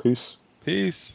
[0.01, 0.37] Peace.
[0.63, 1.11] Peace.